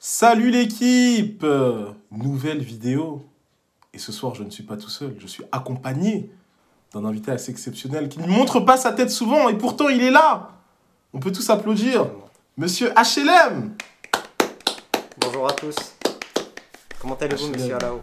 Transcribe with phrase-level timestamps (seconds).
[0.00, 1.44] Salut l'équipe
[2.12, 3.28] Nouvelle vidéo.
[3.92, 6.30] Et ce soir, je ne suis pas tout seul, je suis accompagné
[6.92, 10.12] d'un invité assez exceptionnel qui ne montre pas sa tête souvent et pourtant il est
[10.12, 10.52] là.
[11.12, 12.06] On peut tous applaudir.
[12.56, 13.74] Monsieur HLM
[15.20, 15.74] Bonjour à tous.
[17.00, 17.98] Comment allez-vous, monsieur Alao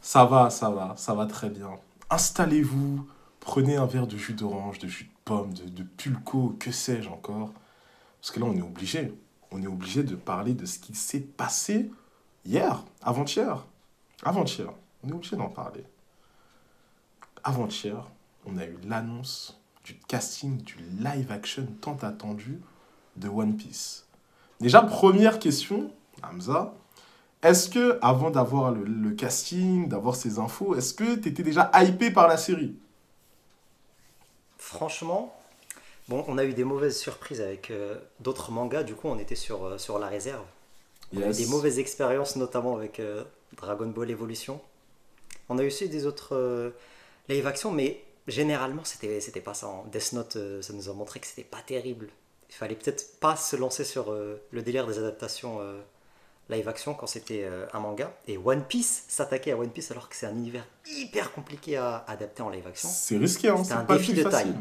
[0.00, 1.72] Ça va, ça va, ça va très bien.
[2.08, 3.06] Installez-vous,
[3.40, 7.10] prenez un verre de jus d'orange, de jus de pomme, de, de pulco, que sais-je
[7.10, 7.52] encore.
[8.18, 9.12] Parce que là, on est obligé.
[9.50, 11.90] On est obligé de parler de ce qui s'est passé
[12.44, 13.64] hier, avant-hier.
[14.22, 14.72] Avant-hier.
[15.02, 15.84] On est obligé d'en parler.
[17.44, 18.04] Avant-hier,
[18.46, 22.60] on a eu l'annonce du casting du live action tant attendu
[23.16, 24.06] de One Piece.
[24.60, 25.90] Déjà, première question,
[26.22, 26.74] Hamza.
[27.42, 32.10] Est-ce que, avant d'avoir le, casting, d'avoir ces infos, est-ce que tu étais déjà hypé
[32.10, 32.76] par la série?
[34.58, 35.37] Franchement,
[36.08, 39.34] bon, on a eu des mauvaises surprises avec euh, d'autres mangas, du coup on était
[39.34, 40.44] sur, euh, sur la réserve.
[41.14, 43.24] On a eu des mauvaises expériences, notamment avec euh,
[43.56, 44.60] Dragon Ball Evolution.
[45.48, 46.72] On a eu aussi des autres
[47.28, 49.66] live action, mais généralement c'était c'était pas ça.
[49.68, 49.84] hein.
[49.90, 52.08] Death Note, ça nous a montré que c'était pas terrible.
[52.50, 55.60] Il fallait peut-être pas se lancer sur le délire des adaptations
[56.50, 58.12] live action quand c'était un manga.
[58.26, 62.04] Et One Piece, s'attaquer à One Piece alors que c'est un univers hyper compliqué à
[62.06, 62.88] adapter en live action.
[62.92, 64.52] C'est risqué, hein, C'est un pas défi de facile.
[64.52, 64.54] taille.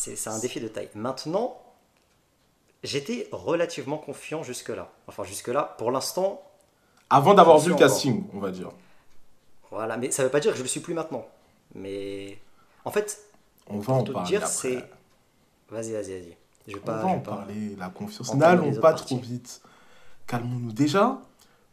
[0.00, 0.88] C'est un défi de taille.
[0.94, 1.60] Maintenant,
[2.84, 4.90] j'étais relativement confiant jusque-là.
[5.08, 6.40] Enfin, jusque-là, pour l'instant,
[7.10, 7.88] Avant d'avoir vu le encore.
[7.88, 8.70] casting, on va dire.
[9.70, 9.96] voilà.
[9.96, 11.26] Mais ça veut pas dire que je le suis plus maintenant.
[11.74, 12.38] Mais
[12.84, 13.20] en fait,
[13.66, 14.76] On va en tout parler dire, c'est.
[15.68, 16.36] Vas-y, vas-y, vas-y.
[16.68, 16.92] Je vais On pas.
[16.96, 18.34] va je en pas- parler, la confiance.
[18.34, 19.60] N'allons pas trop vite.
[20.28, 20.72] Calmons-nous.
[20.72, 21.18] Déjà,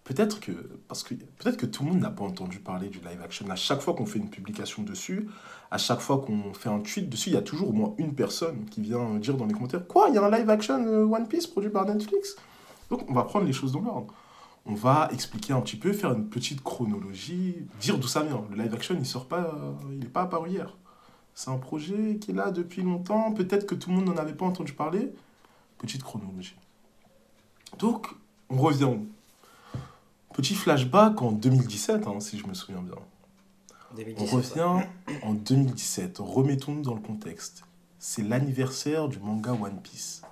[0.05, 0.51] peut-être que,
[0.87, 3.49] parce que peut-être que tout le monde n'a pas entendu parler du live action.
[3.49, 5.27] À chaque fois qu'on fait une publication dessus,
[5.71, 8.13] à chaque fois qu'on fait un tweet dessus, il y a toujours au moins une
[8.15, 11.03] personne qui vient dire dans les commentaires Quoi, il y a un live action euh,
[11.03, 12.37] One Piece produit par Netflix?
[12.89, 14.13] Donc, on va prendre les choses dans l'ordre.
[14.67, 18.45] On va expliquer un petit peu, faire une petite chronologie, dire d'où ça vient.
[18.51, 20.77] Le live action, il sort pas, euh, il n'est pas apparu hier.
[21.33, 23.31] C'est un projet qui est là depuis longtemps.
[23.33, 25.13] Peut-être que tout le monde n'en avait pas entendu parler.
[25.79, 26.55] Petite chronologie.
[27.79, 28.07] Donc,
[28.49, 28.97] on revient.
[30.35, 32.97] Petit flashback en 2017, hein, si je me souviens bien.
[33.93, 34.41] On 2017, ouais.
[34.41, 34.85] revient
[35.23, 36.17] en 2017.
[36.19, 37.63] Remettons-nous dans le contexte.
[37.99, 40.23] C'est l'anniversaire du manga One Piece.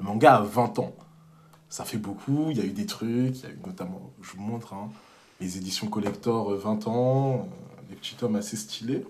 [0.00, 0.94] Le manga a 20 ans.
[1.68, 4.32] Ça fait beaucoup, il y a eu des trucs, il y a eu notamment, je
[4.32, 4.88] vous montre, hein,
[5.38, 9.04] les éditions collector euh, 20 ans, euh, des petits tomes assez stylés.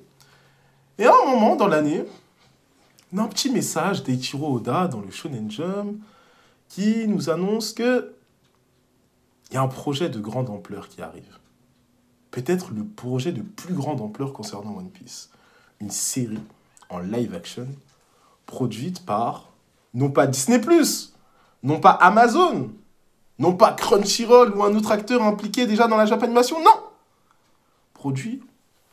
[0.98, 2.02] Et à un moment dans l'année,
[3.12, 6.00] on a un petit message d'Eiichiro Oda dans le Shonen Jump
[6.68, 8.16] qui nous annonce que
[9.52, 11.38] il y a un projet de grande ampleur qui arrive
[12.30, 15.28] peut-être le projet de plus grande ampleur concernant One Piece.
[15.78, 16.40] Une série
[16.88, 17.68] en live action
[18.46, 19.50] produite par,
[19.92, 20.58] non pas Disney⁇
[21.62, 22.72] non pas Amazon,
[23.38, 26.74] non pas Crunchyroll ou un autre acteur impliqué déjà dans la Japanimation, non
[27.92, 28.42] Produit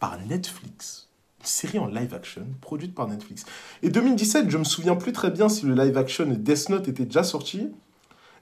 [0.02, 1.08] par Netflix.
[1.40, 3.46] Une série en live action produite par Netflix.
[3.82, 7.06] Et 2017, je me souviens plus très bien si le live action Death Note était
[7.06, 7.70] déjà sorti,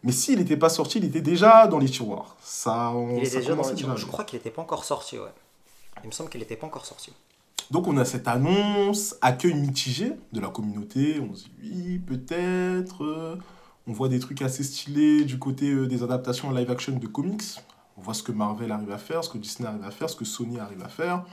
[0.04, 2.36] mais s'il n'était pas sorti, il était déjà dans les tiroirs.
[2.42, 3.96] Ça, Il ça est déjà dans commençait le tiroir.
[3.96, 4.06] déjà.
[4.06, 5.34] Je crois qu'il n'était pas encore sorti, ouais.
[6.04, 7.12] Il me semble qu'il n'était pas encore sorti.
[7.72, 13.04] Donc on a cette annonce, accueil mitigé de la communauté, on se dit oui, peut-être,
[13.04, 13.36] euh,
[13.88, 17.08] on voit des trucs assez stylés du côté euh, des adaptations en live action de
[17.08, 17.44] comics,
[17.98, 20.16] on voit ce que Marvel arrive à faire, ce que Disney arrive à faire, ce
[20.16, 21.26] que Sony arrive à faire,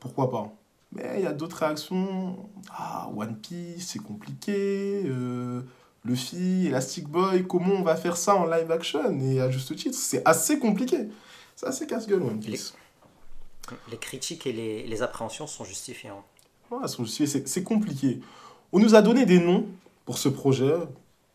[0.00, 0.50] pourquoi pas?
[0.90, 5.62] Mais il y a d'autres réactions, ah, One Piece, c'est compliqué, euh,
[6.08, 9.20] Luffy, Elastic Boy, comment on va faire ça en live action?
[9.20, 11.08] Et à juste titre, c'est assez compliqué,
[11.54, 12.74] c'est assez casse-gueule One Piece.
[13.90, 16.08] Les critiques et les, les appréhensions sont justifiées.
[16.08, 16.22] hein.
[16.70, 18.20] Voilà, son dossier, c'est c'est compliqué.
[18.72, 19.66] On nous a donné des noms
[20.06, 20.74] pour ce projet,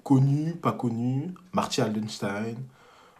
[0.03, 1.31] connus, pas connus.
[1.51, 2.55] Marty Aldenstein,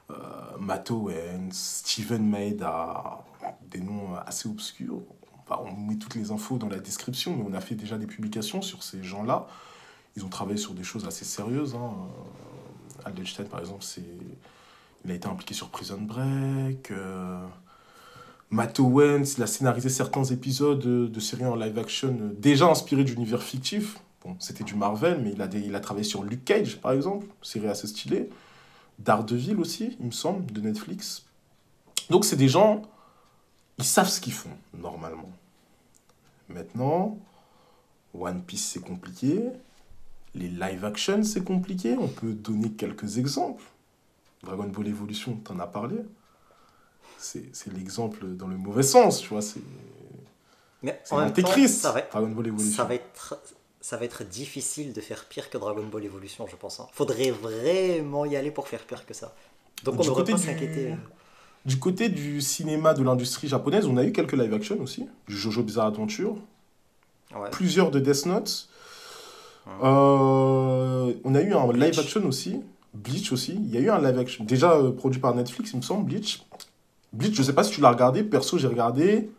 [0.09, 0.15] euh,
[0.59, 3.23] Matt Owens, Steven Maeda,
[3.69, 5.01] des noms assez obscurs.
[5.45, 8.07] Enfin, on met toutes les infos dans la description, mais on a fait déjà des
[8.07, 9.47] publications sur ces gens-là.
[10.15, 11.75] Ils ont travaillé sur des choses assez sérieuses.
[11.75, 11.93] hein.
[13.05, 14.03] Euh, par exemple, c'est...
[15.03, 16.91] il a été impliqué sur Prison Break.
[16.91, 17.45] euh,
[18.49, 23.03] Matt Owens, il a scénarisé certains épisodes de, séries en live action euh, déjà inspirés
[23.03, 23.97] d'univers fictifs.
[24.23, 27.25] Bon, c'était du Marvel, mais il a, il a travaillé sur Luke Cage, par exemple,
[27.41, 28.29] série assez stylée.
[28.99, 31.25] Daredevil aussi, il me semble, de Netflix.
[32.09, 32.83] Donc, c'est des gens,
[33.79, 35.31] ils savent ce qu'ils font, normalement.
[36.47, 37.17] Maintenant,
[38.13, 39.41] One Piece, c'est compliqué.
[40.35, 41.95] Les live action, c'est compliqué.
[41.99, 43.63] On peut donner quelques exemples.
[44.43, 45.97] Dragon Ball Evolution, t'en as parlé
[47.17, 49.41] c'est l'exemple dans le mauvais sens, tu vois.
[49.41, 49.61] C'est
[50.81, 52.75] Mais c'est en même temps, l'antéchrist, ça va, Dragon Ball Evolution.
[52.75, 53.39] ça va être
[53.79, 56.79] ça va être difficile de faire pire que Dragon Ball Evolution, je pense.
[56.81, 56.87] hein.
[56.91, 59.33] Faudrait vraiment y aller pour faire pire que ça.
[59.85, 60.95] Donc on devrait côté pas du- s'inquiéter.
[61.65, 65.07] Du côté du cinéma de l'industrie japonaise, on a eu quelques live action aussi.
[65.27, 66.35] Du Jojo Bizarre Adventure,
[67.33, 67.49] Ouais.
[67.51, 68.67] plusieurs de Death Note.
[69.67, 72.61] Euh, on a eu un live action aussi.
[72.93, 73.53] Bleach aussi.
[73.55, 74.43] Il y a eu un live action.
[74.43, 76.45] Déjà euh, produit par Netflix, il me semble, Bleach.
[77.11, 78.23] Bleach, je sais pas si tu l'as regardé.
[78.23, 79.31] Perso, j'ai regardé.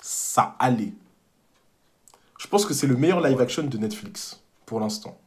[0.00, 0.92] Ça allait.
[2.38, 5.18] Je pense que c'est le meilleur live action de Netflix pour l'instant.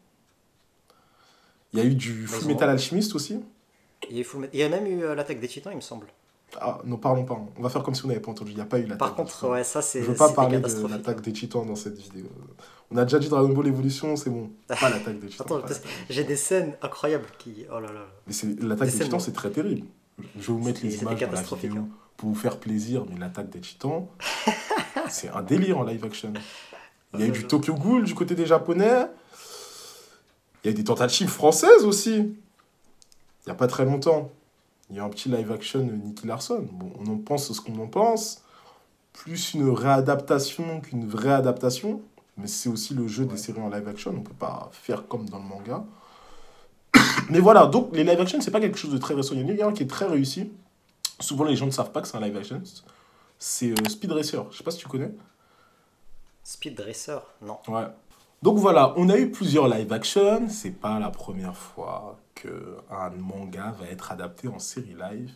[1.73, 3.39] Il y a eu du Full Metal Alchemist aussi.
[4.09, 5.77] Il, y a Full Metal- il y a même eu euh, l'attaque des titans, il
[5.77, 6.07] me semble.
[6.59, 7.37] Ah, non, parlons pas.
[7.57, 8.51] On va faire comme si on n'avait pas entendu.
[8.51, 8.99] Il n'y a pas eu l'attaque.
[8.99, 11.97] Par contre, ouais, ça c'est Je veux pas parler de l'attaque des titans dans cette
[11.97, 12.27] vidéo.
[12.91, 14.51] On a déjà dit Dragon Ball Evolution, c'est bon.
[14.67, 15.57] Pas l'attaque des titans.
[15.63, 15.73] Attends.
[16.09, 17.65] J'ai des scènes incroyables qui.
[17.71, 18.05] Oh là là.
[18.61, 19.87] L'attaque Des des titans, c'est très terrible.
[20.37, 21.87] Je vais vous mettre les images dans la vidéo hein.
[22.15, 24.07] pour vous faire plaisir, mais l'attaque des titans,
[25.09, 26.31] c'est un délire en live action.
[27.13, 29.07] Il y a eu du Tokyo Ghoul du côté des japonais.
[30.63, 32.15] Il y a eu des tentatives françaises aussi.
[32.15, 34.31] Il n'y a pas très longtemps.
[34.89, 36.67] Il y a un petit live action de Nicky Larson.
[36.71, 38.43] Bon, on en pense ce qu'on en pense.
[39.13, 42.01] Plus une réadaptation qu'une vraie adaptation.
[42.37, 44.11] Mais c'est aussi le jeu des séries en live action.
[44.11, 45.85] On ne peut pas faire comme dans le manga.
[47.29, 49.35] Mais voilà, donc les live action, c'est pas quelque chose de très récent.
[49.35, 50.51] Il y en a un qui est très réussi.
[51.19, 52.61] Souvent, les gens ne savent pas que c'est un live action.
[53.39, 54.45] C'est euh, Speed Racer.
[54.51, 55.11] Je sais pas si tu connais.
[56.43, 57.57] Speed Racer Non.
[57.67, 57.87] Ouais.
[58.41, 60.47] Donc voilà, on a eu plusieurs live action.
[60.49, 65.31] C'est pas la première fois que un manga va être adapté en série live.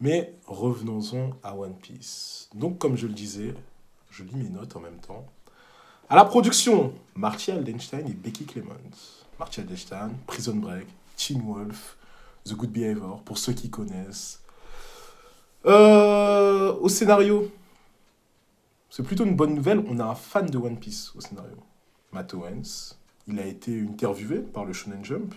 [0.00, 2.50] Mais revenons-en à One Piece.
[2.54, 3.54] Donc comme je le disais,
[4.10, 5.24] je lis mes notes en même temps.
[6.08, 9.24] À la production, Marty Aldenstein et Becky Clemens.
[9.38, 10.86] Marty Aldenstein, Prison Break,
[11.16, 11.96] Teen Wolf,
[12.44, 14.42] The Good Behavior, pour ceux qui connaissent.
[15.64, 17.50] Euh, au scénario,
[18.90, 19.82] c'est plutôt une bonne nouvelle.
[19.88, 21.56] On a un fan de One Piece au scénario.
[22.12, 22.96] Matt Owens.
[23.26, 25.34] Il a été interviewé par le Shonen Jump.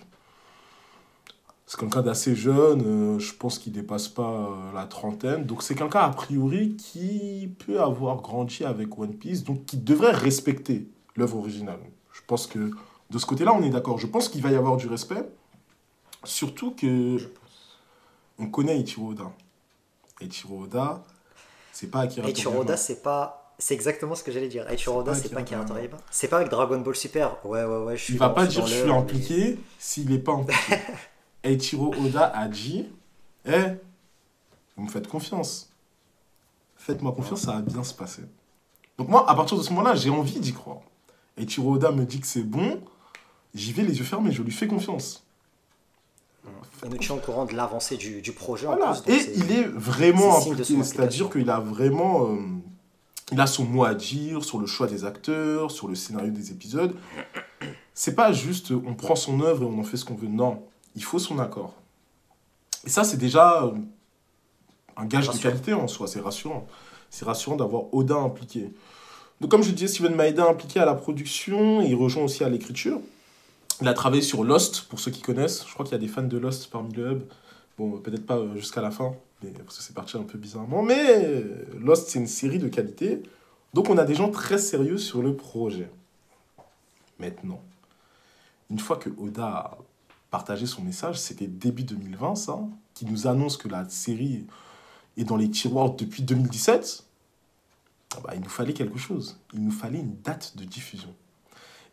[1.69, 5.43] C'est quelqu'un d'assez jeune, euh, je pense qu'il dépasse pas euh, la trentaine.
[5.45, 10.13] Donc c'est quelqu'un a priori qui peut avoir grandi avec One Piece, donc qui devrait
[10.13, 10.87] respecter
[11.17, 11.79] l'œuvre originale.
[12.13, 12.71] Je pense que
[13.09, 13.97] de ce côté-là, on est d'accord.
[13.99, 15.27] Je pense qu'il va y avoir du respect.
[16.23, 17.17] Surtout que
[18.39, 19.31] on connaît Ichiro Oda.
[20.21, 21.03] Ichiro Oda,
[21.73, 22.59] c'est pas Akira Toriyama.
[22.61, 23.53] Oda, c'est pas.
[23.59, 24.69] C'est exactement ce que j'allais dire.
[24.69, 25.97] Eiichiro Oda, c'est pas Akira Toriyama.
[26.11, 27.45] C'est pas avec Dragon Ball Super.
[27.45, 27.97] Ouais, ouais, ouais.
[27.97, 30.75] Je suis Il va dans- pas je dire je suis impliqué s'il n'est pas impliqué.
[31.43, 32.85] Eiichiro Oda a dit
[33.45, 33.75] Eh,
[34.75, 35.69] vous me faites confiance.
[36.75, 38.23] Faites-moi confiance, ça va bien se passer.
[38.97, 40.79] Donc, moi, à partir de ce moment-là, j'ai envie d'y croire.
[41.37, 42.81] Eiichiro Oda me dit que c'est bon,
[43.53, 45.23] j'y vais les yeux fermés, je lui fais confiance.
[46.89, 49.13] nous tient au courant de l'avancée du, du projet en plus.
[49.13, 52.31] Et il est vraiment c'est-à-dire qu'il a vraiment.
[52.31, 52.37] euh,
[53.31, 56.51] il a son mot à dire sur le choix des acteurs, sur le scénario des
[56.51, 56.95] épisodes.
[57.93, 60.29] C'est pas juste on prend son œuvre et on en fait ce qu'on veut.
[60.29, 60.63] Non,
[60.97, 61.75] il faut son accord.
[62.83, 63.71] Et ça, c'est déjà euh,
[64.97, 66.67] un gage de qualité en soi, c'est rassurant.
[67.11, 68.73] C'est rassurant d'avoir Oda impliqué.
[69.39, 72.99] Donc, comme je disais, Steven Maeda impliqué à la production, il rejoint aussi à l'écriture.
[73.79, 75.65] Il a travaillé sur Lost, pour ceux qui connaissent.
[75.67, 77.21] Je crois qu'il y a des fans de Lost parmi le hub.
[77.77, 79.13] Bon, peut-être pas euh, jusqu'à la fin,
[79.43, 80.81] mais, parce que c'est parti un peu bizarrement.
[80.81, 83.21] Mais euh, Lost, c'est une série de qualité.
[83.75, 85.91] Donc, on a des gens très sérieux sur le projet.
[87.19, 87.61] Maintenant,
[88.71, 89.77] une fois que Oda
[90.27, 92.59] a partagé son message, c'était début 2020, ça,
[92.93, 94.45] qui nous annonce que la série
[95.17, 97.03] est dans les tiroirs depuis 2017.
[98.15, 99.39] Ah bah, il nous fallait quelque chose.
[99.53, 101.13] Il nous fallait une date de diffusion.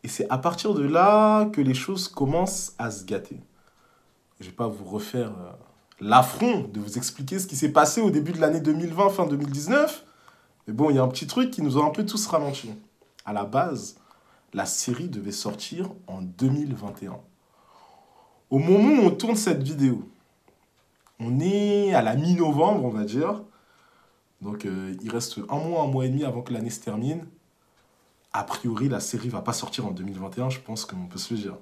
[0.02, 3.40] Et c'est à partir de là que les choses commencent à se gâter.
[4.40, 5.52] Je ne vais pas vous refaire euh,
[6.00, 10.04] l'affront de vous expliquer ce qui s'est passé au début de l'année 2020, fin 2019.
[10.66, 12.72] Mais bon, il y a un petit truc qui nous a un peu tous ralentis.
[13.24, 13.96] À la base,
[14.52, 17.18] la série devait sortir en 2021.
[18.50, 20.08] Au moment où on tourne cette vidéo,
[21.18, 23.42] on est à la mi-novembre, on va dire.
[24.40, 27.26] Donc euh, il reste un mois, un mois et demi avant que l'année se termine.
[28.32, 31.40] A priori, la série va pas sortir en 2021, je pense qu'on peut se le
[31.40, 31.56] dire.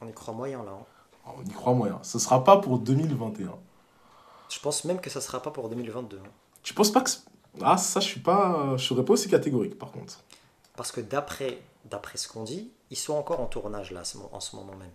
[0.00, 0.72] On y croit moyen là.
[0.72, 1.32] hein.
[1.38, 1.98] On y croit moyen.
[2.02, 3.52] Ce sera pas pour 2021.
[4.48, 6.16] Je pense même que ça sera pas pour 2022.
[6.18, 6.28] hein.
[6.62, 7.10] Tu penses pas que...
[7.60, 8.76] Ah, ça, je suis pas...
[8.78, 10.20] Je serais pas aussi catégorique, par contre.
[10.76, 14.56] Parce que d'après d'après ce qu'on dit, ils sont encore en tournage là en ce
[14.56, 14.90] moment même.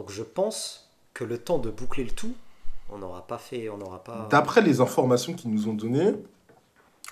[0.00, 2.32] Donc je pense que le temps de boucler le tout,
[2.88, 4.28] on n'aura pas fait, on n'aura pas.
[4.30, 6.14] D'après les informations qu'ils nous ont données,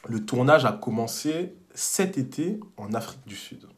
[0.07, 3.69] le tournage a commencé cet été en Afrique du Sud.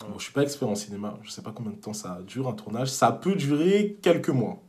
[0.00, 2.48] Bon, je suis pas expert en cinéma, je sais pas combien de temps ça dure
[2.48, 2.88] un tournage.
[2.88, 4.62] Ça peut durer quelques mois.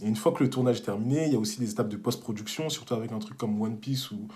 [0.00, 1.96] Et une fois que le tournage est terminé, il y a aussi des étapes de
[1.96, 4.28] post-production, surtout avec un truc comme One Piece où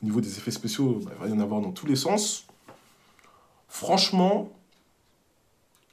[0.00, 2.46] au niveau des effets spéciaux, bah, il va y en avoir dans tous les sens.
[3.66, 4.52] Franchement,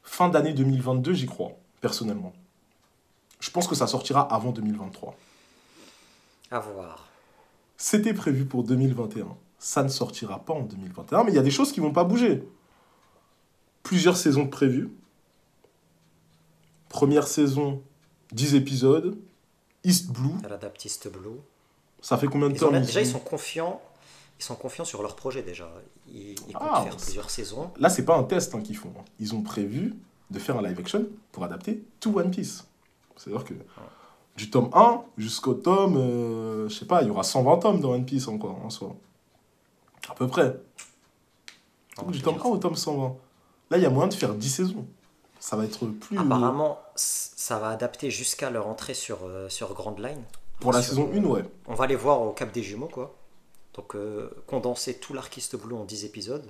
[0.09, 1.51] fin d'année 2022, j'y crois,
[1.81, 2.33] personnellement.
[3.39, 5.15] Je pense que ça sortira avant 2023.
[6.51, 7.07] À voir.
[7.77, 9.37] C'était prévu pour 2021.
[9.59, 12.03] Ça ne sortira pas en 2021, mais il y a des choses qui vont pas
[12.03, 12.43] bouger.
[13.83, 14.89] Plusieurs saisons de prévues.
[16.89, 17.81] Première saison,
[18.31, 19.17] 10 épisodes.
[19.83, 20.33] East Blue.
[20.43, 21.39] Elle adapte East Blue.
[22.01, 23.81] Ça fait combien de Ils temps déjà, ils sont confiants.
[24.39, 25.69] Ils sont confiants sur leur projet déjà.
[26.07, 27.71] Ils, ils comptent Ah, faire plusieurs saisons.
[27.77, 28.93] Là, c'est pas un test hein, qu'ils font.
[29.19, 29.95] Ils ont prévu
[30.31, 32.65] de faire un live action pour adapter tout One Piece.
[33.17, 33.53] C'est-à-dire que
[34.37, 37.91] du tome 1 jusqu'au tome, euh, je sais pas, il y aura 120 tomes dans
[37.91, 38.95] One Piece encore en soi.
[40.09, 40.55] À peu près.
[42.01, 43.15] Non, du tome veux 1 dire, au tome 120.
[43.71, 44.85] Là, il y a moyen de faire 10 saisons.
[45.41, 46.17] Ça va être plus.
[46.17, 50.23] Apparemment, ça va adapter jusqu'à leur entrée sur, euh, sur Grand Line.
[50.61, 51.43] pour la sur- saison 1, ouais.
[51.67, 53.15] On va les voir au Cap des Jumeaux, quoi.
[53.79, 56.45] Donc, euh, condenser tout l'archiste bleu en 10 épisodes,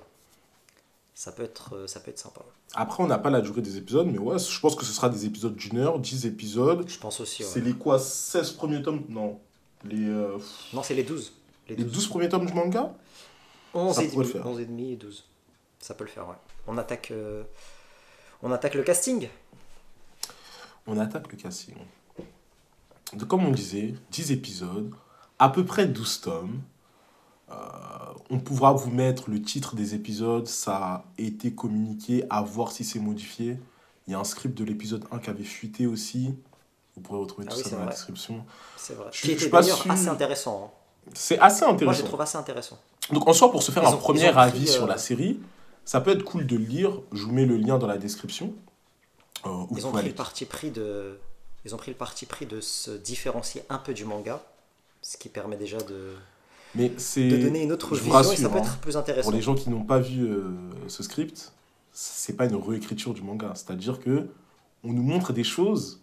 [1.14, 2.40] ça peut être, euh, ça peut être sympa.
[2.74, 5.08] Après, on n'a pas la durée des épisodes, mais ouais, je pense que ce sera
[5.08, 6.88] des épisodes d'une heure, 10 épisodes.
[6.88, 7.44] Je pense aussi.
[7.44, 7.48] ouais.
[7.48, 9.04] C'est les quoi 16 premiers tomes?
[9.08, 9.38] Non.
[9.84, 10.38] Les, euh,
[10.72, 11.32] Non, c'est les 12.
[11.68, 11.92] Les les 12.
[11.92, 12.92] 12 premiers tomes du manga?
[13.74, 14.44] 11 Ça et, demi, le faire.
[14.44, 15.24] 11 et demi et 12.
[15.78, 16.34] Ça peut le faire, ouais.
[16.66, 17.44] On attaque, euh,
[18.42, 19.28] on attaque le casting.
[20.88, 21.76] on attaque le casting.
[23.12, 24.92] De, comme on disait, 10 épisodes,
[25.38, 26.60] à peu près 12 tomes.
[27.50, 27.54] Euh,
[28.30, 32.84] on pourra vous mettre le titre des épisodes, ça a été communiqué, à voir si
[32.84, 33.58] c'est modifié.
[34.06, 36.34] Il y a un script de l'épisode 1 qui avait fuité aussi.
[36.96, 38.44] Vous pourrez retrouver Ah tout oui, ça dans la description.
[38.76, 39.08] C'est vrai.
[39.12, 40.72] Je Qui était d'ailleurs assez intéressant.
[40.72, 41.10] hein.
[41.14, 42.04] C'est assez Moi, je intéressant.
[42.04, 42.78] trouve assez intéressant.
[43.12, 44.98] Donc en soi, pour se faire Ils un ont- premier pris, avis sur euh, la
[44.98, 45.40] série,
[45.84, 46.92] ça peut être cool de le lire.
[47.12, 48.52] Je vous mets le lien dans la description.
[49.46, 51.18] Euh, Ils ont pris le parti pris de,
[51.64, 54.40] ils ont pris le parti pris de se différencier un peu du manga,
[55.02, 56.14] ce qui permet déjà de,
[56.74, 58.62] Mais c'est de donner une autre vision et ça peut hein.
[58.62, 59.28] être plus intéressant.
[59.28, 60.50] Pour les gens qui n'ont pas vu euh,
[60.86, 61.52] ce script,
[61.92, 63.52] c'est pas une réécriture du manga.
[63.54, 64.28] C'est-à-dire que
[64.84, 66.00] on nous montre des choses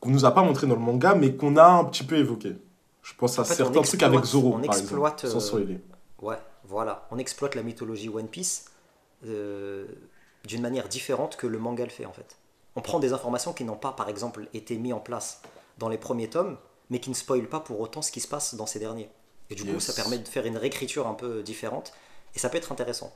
[0.00, 2.56] qu'on nous a pas montré dans le manga, mais qu'on a un petit peu évoqué.
[3.02, 5.80] Je pense à fait, certains trucs avec Zoro, on par exploite, exemple, sans euh, spoiler.
[6.20, 7.06] Ouais, voilà.
[7.10, 8.66] On exploite la mythologie One Piece
[9.26, 9.86] euh,
[10.44, 12.36] d'une manière différente que le manga le fait en fait.
[12.76, 15.42] On prend des informations qui n'ont pas, par exemple, été mises en place
[15.78, 16.56] dans les premiers tomes,
[16.88, 19.10] mais qui ne spoilent pas pour autant ce qui se passe dans ces derniers.
[19.50, 21.92] Et du coup, ça permet de faire une réécriture un peu différente,
[22.34, 23.12] et ça peut être intéressant.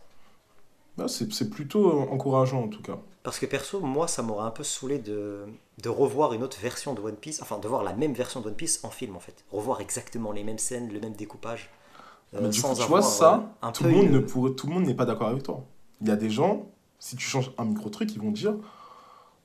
[0.98, 2.98] Ouais, c'est plutôt euh, encourageant en tout cas.
[3.22, 5.46] Parce que perso, moi, ça m'aurait un peu saoulé de,
[5.82, 8.48] de revoir une autre version de One Piece, enfin de voir la même version de
[8.48, 9.44] One Piece en film en fait.
[9.50, 11.70] Revoir exactement les mêmes scènes, le même découpage.
[12.34, 14.54] euh, Mais du coup, tu vois, ça, euh, un tout le monde une- ne pourrait,
[14.54, 15.64] tout le monde n'est pas d'accord avec toi.
[16.00, 18.54] Il y a des gens, si tu changes un micro truc, ils vont dire,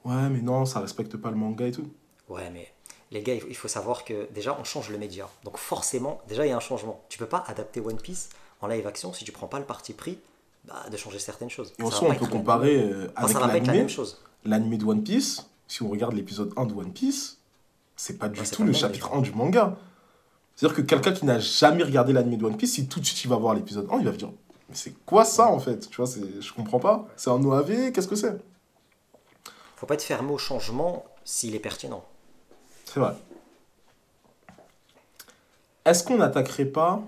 [0.05, 1.89] ouais, mais non, ça respecte pas le manga et tout.
[2.29, 2.73] Ouais, mais
[3.11, 5.27] les gars, il faut- savoir que déjà, on change le média.
[5.43, 7.01] Donc forcément, déjà, il y a un changement.
[7.09, 8.29] Tu peux pas adapter One Piece
[8.61, 10.19] en live action si tu prends pas le parti pris
[10.65, 11.73] bah, de changer certaines choses.
[11.79, 14.07] Et en soi, on peut comparer euh, Enfin, avec pas être
[14.45, 17.37] la de One Piece, si on regarde l'épisode 1 de One Piece,
[17.95, 19.77] c'est pas du Ouais, tout pas le même, chapitre 1 du manga.
[20.55, 23.23] C'est-à-dire que quelqu'un qui n'a jamais regardé l'animé de One Piece, si tout de suite
[23.23, 24.31] il va voir l'épisode 1, il va se dire
[24.69, 25.89] Mais c'est quoi ça en fait?
[25.89, 26.05] Tu vois,
[26.39, 27.07] je comprends pas.
[27.15, 28.37] C'est un OAV Qu'est-ce que c'est?
[29.75, 32.03] Faut pas être fermé au changement s'il est pertinent.
[32.91, 33.13] C'est vrai.
[35.85, 37.03] Est-ce qu'on n'attaquerait pas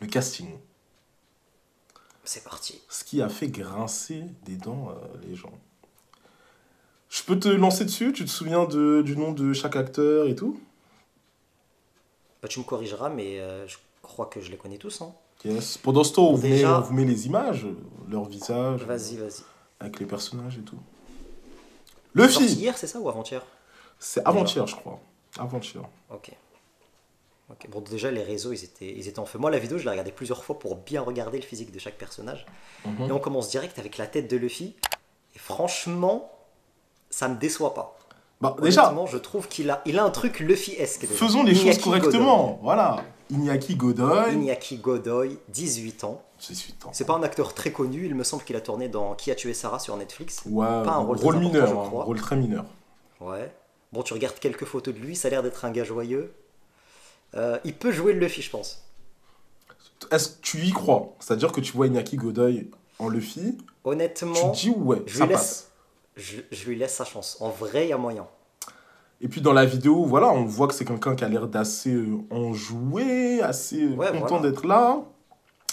[0.00, 0.50] le casting?
[2.24, 2.82] C'est parti.
[2.90, 4.94] Ce qui a fait grincer des dents euh,
[5.26, 5.52] les gens.
[7.08, 8.12] Je peux te lancer dessus?
[8.12, 10.60] Tu te souviens de, du nom de chaque acteur et tout?
[12.42, 15.00] Bah, tu me corrigeras, mais euh, je crois que je les connais tous.
[15.00, 15.14] Hein.
[15.44, 15.78] Yes.
[15.78, 17.66] Pendant ce temps, on, vous met, Déjà- on vous met les images,
[18.10, 19.42] leur visage, Vas-y, vas-y.
[19.80, 20.78] avec les personnages et tout.
[22.16, 23.42] Sorti Luffy hier, c'est ça ou avant-hier
[23.98, 25.00] C'est avant-hier, je crois.
[25.38, 25.82] Avant-hier.
[26.10, 26.30] Ok.
[27.50, 27.68] Ok.
[27.70, 29.38] Bon, déjà, les réseaux, ils étaient, ils étaient en feu.
[29.38, 31.96] Moi, la vidéo, je l'ai regardée plusieurs fois pour bien regarder le physique de chaque
[31.96, 32.46] personnage.
[32.84, 33.08] Mhm.
[33.08, 34.74] Et on commence direct avec la tête de Luffy.
[35.34, 36.30] Et franchement,
[37.10, 37.98] ça me déçoit pas.
[38.40, 41.06] Bah, déjà, je trouve qu'il a, il a un truc Luffy-esque.
[41.06, 42.58] faisons les choses correctement.
[42.62, 43.04] Voilà.
[43.30, 44.34] Iñaki Godoy.
[44.34, 46.22] Iñaki Godoy, 18 ans.
[46.40, 46.90] 18 ans.
[46.92, 49.34] C'est pas un acteur très connu, il me semble qu'il a tourné dans Qui a
[49.34, 50.42] tué Sarah sur Netflix.
[50.46, 52.04] Ouais, pas un rôle mineur, je hein, crois.
[52.04, 52.64] rôle très mineur.
[53.20, 53.52] Ouais.
[53.92, 56.32] Bon, tu regardes quelques photos de lui, ça a l'air d'être un gars joyeux.
[57.34, 58.82] Euh, il peut jouer le Luffy, je pense.
[60.10, 61.14] Est-ce que tu y crois?
[61.20, 65.24] C'est-à-dire que tu vois Iñaki Godoy en Luffy, tu Honnêtement, te dis ouais, je ça
[65.24, 65.70] lui laisse- passe.
[66.16, 67.36] je, je lui laisse sa chance.
[67.40, 68.26] En vrai, il y a moyen.
[69.22, 71.94] Et puis dans la vidéo, voilà, on voit que c'est quelqu'un qui a l'air d'assez
[71.94, 74.50] euh, enjoué, assez euh, Ouais, content voilà.
[74.50, 75.00] d'être là.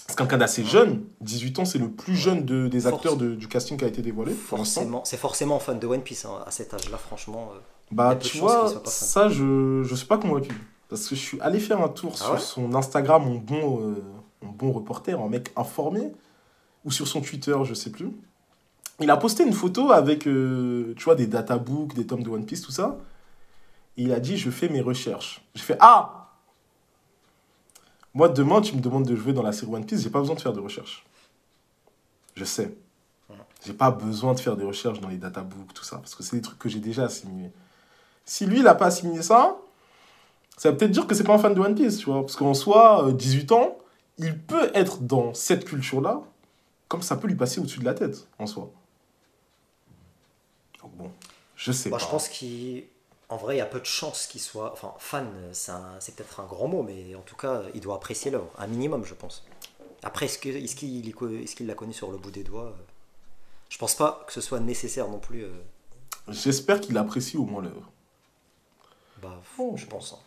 [0.08, 1.04] C'est quelqu'un d'assez jeune.
[1.22, 4.02] 18 ans, c'est le plus jeune de- des acteurs de- du casting qui a été
[4.02, 4.34] dévoilé.
[4.34, 7.50] Forcément, c'est forcément fan de One Piece hein, à cet âge-là, franchement.
[7.56, 7.60] euh.
[7.92, 10.52] Bah, tu vois, ça, je, je suis pas convaincu.
[10.90, 13.82] Parce que je suis allé faire un tour Ah sur ouais son Instagram, mon bon,
[13.82, 13.96] euh,
[14.44, 16.12] mon bon reporter, un mec informé,
[16.86, 18.10] ou sur son Twitter, je sais plus.
[19.00, 22.46] Il a posté une photo avec, euh, tu vois, des databooks, des tomes de One
[22.46, 22.98] Piece, tout ça.
[24.02, 25.42] Il a dit, je fais mes recherches.
[25.56, 26.30] J'ai fait, ah
[28.14, 30.36] Moi, demain, tu me demandes de jouer dans la série One Piece, j'ai pas besoin
[30.36, 31.06] de faire de recherches.
[32.36, 32.74] Je sais.
[33.66, 36.38] J'ai pas besoin de faire des recherches dans les databooks, tout ça, parce que c'est
[36.38, 37.52] des trucs que j'ai déjà assimilés.
[38.24, 39.58] Si lui, il a pas assimilé ça,
[40.56, 42.22] ça veut peut-être dire que c'est pas un fan de One Piece, tu vois.
[42.22, 43.78] Parce qu'en soi, euh, 18 ans,
[44.18, 46.22] il peut être dans cette culture-là,
[46.88, 48.72] comme ça peut lui passer au-dessus de la tête, en soi.
[50.82, 51.12] Donc bon,
[51.58, 52.06] je sais Moi, pas.
[52.06, 52.30] je pense
[53.30, 54.74] qu'en vrai, il y a peu de chances qu'il soit.
[54.74, 58.52] Enfin, fan, c'est peut-être un grand mot, mais en tout cas, il doit apprécier l'œuvre.
[58.58, 59.46] Un minimum, je pense.
[60.04, 60.56] Après, est-ce qu'il
[61.08, 62.84] est l'a connu sur le bout des doigts euh,
[63.70, 65.44] Je pense pas que ce soit nécessaire non plus.
[65.44, 65.52] euh,
[66.28, 67.92] J'espère qu'il apprécie au moins l'œuvre.
[69.22, 69.74] bah, Oh.
[69.76, 70.14] je pense.
[70.14, 70.20] hein.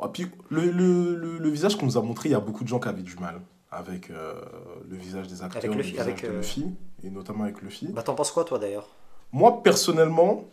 [0.00, 2.64] Ah, puis le, le, le, le visage qu'on nous a montré, il y a beaucoup
[2.64, 3.40] de gens qui avaient du mal
[3.70, 4.40] avec euh,
[4.88, 6.66] le visage des acteurs, Avec le visage avec, de euh, Luffy,
[7.02, 7.88] et notamment avec Luffy.
[7.88, 8.88] Bah, t'en penses quoi, toi, d'ailleurs?
[9.32, 10.44] Moi, personnellement,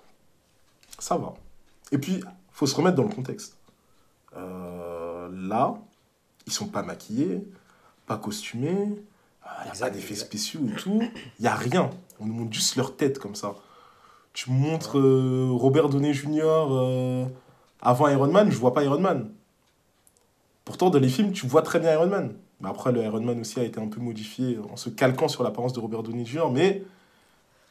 [0.99, 1.33] ça va.
[1.93, 3.55] Et puis, faut se remettre dans le contexte.
[4.35, 5.75] Euh, là,
[6.47, 7.47] ils sont pas maquillés,
[8.07, 8.87] pas costumés,
[9.45, 11.03] il n'y a pas d'effets spéciaux et tout.
[11.37, 11.91] Il n'y a rien.
[12.19, 13.53] On nous montre juste leur tête comme ça.
[14.33, 16.41] Tu montres euh, Robert Downey Jr.
[16.43, 17.25] euh,
[17.79, 19.29] avant Iron Man, je vois pas Iron Man.
[20.65, 22.33] Pourtant, dans les films, tu vois très bien Iron Man.
[22.59, 25.43] Mais après, le Iron Man aussi a été un peu modifié en se calquant sur
[25.43, 26.49] l'apparence de Robert Downey Jr.
[26.51, 26.83] Mais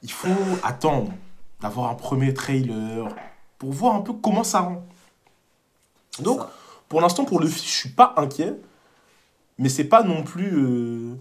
[0.05, 0.29] il faut
[0.63, 1.11] attendre
[1.61, 3.09] d'avoir un premier trailer
[3.63, 4.85] pour voir un peu comment ça rend.
[6.19, 6.51] Donc, Ça.
[6.89, 8.55] pour l'instant, pour le film, je suis pas inquiet.
[9.57, 10.51] Mais c'est pas non plus.
[10.53, 11.15] euh,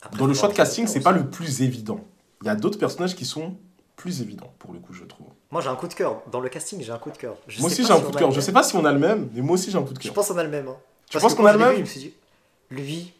[0.00, 2.00] Après, Dans le choix de casting, c'est pas le plus évident.
[2.40, 3.54] Il y a d'autres personnages qui sont
[3.96, 5.26] plus évidents, pour le coup, je trouve.
[5.50, 6.22] Moi, j'ai un coup de cœur.
[6.32, 7.36] Dans le casting, j'ai un coup de cœur.
[7.48, 8.30] Je moi sais aussi, j'ai un si coup de cœur.
[8.30, 9.98] Je sais pas si on a le même, mais moi aussi, j'ai un coup de
[10.00, 10.14] Je cœur.
[10.14, 10.68] pense qu'on a le même.
[10.68, 10.76] hein.
[11.06, 12.14] Tu Parce penses qu'on a le je même vu, Je me suis dit,
[12.70, 13.12] lui,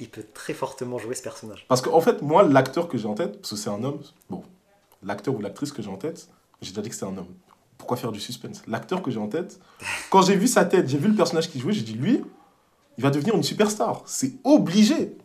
[0.00, 1.64] il peut très fortement jouer ce personnage.
[1.66, 4.42] Parce qu'en fait, moi, l'acteur que j'ai en tête, parce que c'est un homme, bon,
[5.02, 6.28] l'acteur ou l'actrice que j'ai en tête,
[6.60, 7.34] j'ai déjà dit que c'est un homme.
[7.78, 8.62] Pourquoi faire du suspense?
[8.66, 9.58] L'acteur que j'ai en tête,
[10.10, 12.22] quand j'ai vu sa tête, j'ai vu le personnage qui jouait, j'ai dit, lui,
[12.98, 14.02] il va devenir une superstar.
[14.04, 15.16] C'est obligé.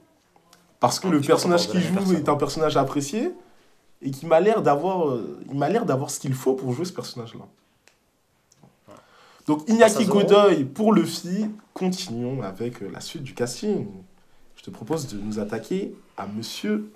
[0.80, 3.32] Parce que Ah, le personnage parle de qui la même joue est un personnage apprécié
[4.02, 6.86] et qui m'a l'air d'avoir euh, il m'a l'air d'avoir ce qu'il faut pour jouer
[6.86, 7.46] ce personnage-là.
[9.48, 10.06] Donc Iñaki.
[10.06, 13.88] Godoy pour Luffy, continuons avec euh, la suite du casting.
[14.56, 16.92] Je te propose de nous attaquer à monsieur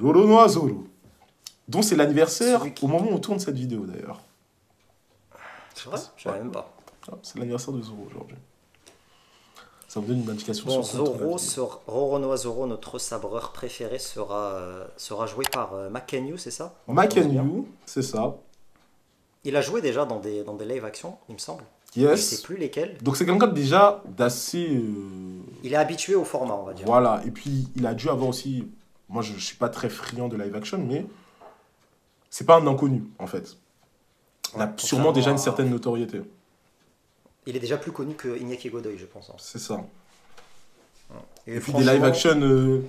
[0.00, 0.84] Roronoa Zoro,
[1.68, 4.20] dont c'est l'anniversaire qui- au moment où on tourne cette vidéo d'ailleurs.
[5.76, 6.72] C'est vrai Je savais même pas.
[7.10, 8.36] Ah, C'est l'anniversaire de Zoro aujourd'hui.
[9.88, 14.54] Ça vous donne une indication Bon, sur Zoro, sera- Roronoa Zoro, notre sabreur préféré, sera,
[14.54, 16.74] euh, sera joué par euh, Makenyu, c'est ça?
[16.88, 18.36] Makenyu, c'est ça.
[19.44, 21.62] Il a joué déjà dans des, dans des live action, il me semble.
[21.94, 22.40] Je sais Yes.
[22.40, 22.98] plus lesquels.
[23.02, 24.68] Donc c'est quelqu'un déjà d'assez...
[24.76, 26.84] euh, Il est habitué au format, on va dire.
[26.84, 28.66] Voilà, et puis il a dû avoir aussi.
[29.08, 31.06] Moi, je ne suis pas très friand de live action, mais
[32.28, 33.56] c'est pas un inconnu, en fait.
[34.54, 36.22] Il a sûrement déjà une certaine notoriété.
[37.46, 39.30] Il est déjà plus connu que Iñaki Godoy, je pense.
[39.30, 39.34] hein.
[39.38, 39.84] C'est ça.
[41.46, 42.80] Et, Et puis des live action euh,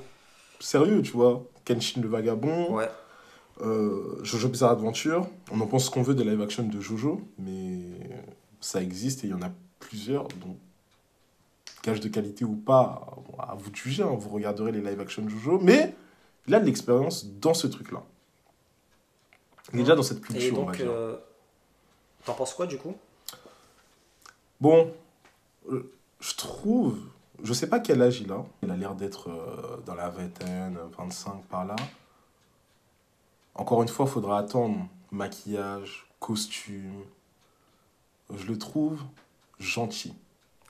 [0.60, 1.44] sérieux, tu vois.
[1.66, 2.90] Kenshin le Vagabond, Ouais.
[3.62, 5.28] euh, Jojo Bizarre Adventure.
[5.52, 7.80] On en pense ce qu'on veut des live action de Jojo, mais
[8.62, 10.58] ça existe et il y en a plusieurs, donc
[11.84, 15.00] gage de qualité ou pas, bon, à vous de juger, hein, vous regarderez les live
[15.00, 15.94] action Jojo, mais
[16.48, 18.04] il a de l'expérience dans ce truc-là.
[19.74, 20.86] Il est déjà dans cette Et culture, on va dire.
[20.90, 21.18] euh,
[22.28, 22.96] t'en penses quoi du coup?
[24.60, 24.94] Bon,
[25.72, 27.00] euh, je trouve,
[27.44, 28.46] je sais pas quel âge il a.
[28.64, 31.76] Il a l'air d'être euh, dans la vingtaine, 25 par là.
[33.56, 37.04] Encore une fois, il faudra attendre maquillage, costume.
[38.36, 39.02] Je le trouve
[39.60, 40.14] gentil.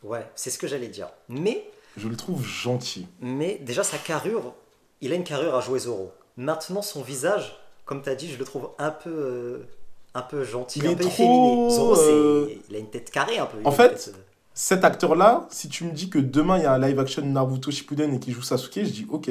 [0.03, 1.09] Ouais, c'est ce que j'allais dire.
[1.27, 3.07] Mais, Je le trouve gentil.
[3.19, 4.53] mais déjà sa carrure,
[5.01, 6.11] il a une carrure à jouer Zoro.
[6.37, 9.67] Maintenant, son visage, comme tu as dit, je le trouve un peu, euh,
[10.13, 11.69] un peu gentil, Il un est peu trop, efféminé.
[11.69, 13.57] Zoro, c'est- euh, il a une tête carrée un peu.
[13.65, 14.19] En fait, tête, euh,
[14.53, 17.69] Cet acteur-là, si tu me dis que demain il y a un live action Naruto
[17.69, 19.27] Shippuden et qu'il joue Sasuke, je dis ok.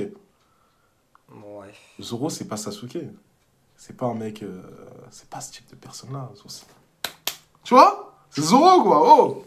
[1.32, 1.72] ouais.
[2.00, 2.98] Zoro, c'est pas Sasuke.
[3.76, 4.42] C'est pas un mec.
[4.42, 4.62] euh,
[5.10, 6.30] c'est pas ce type de personne-là.
[7.64, 8.14] Tu vois?
[8.30, 9.02] C'est Zoro, quoi.
[9.04, 9.44] Oh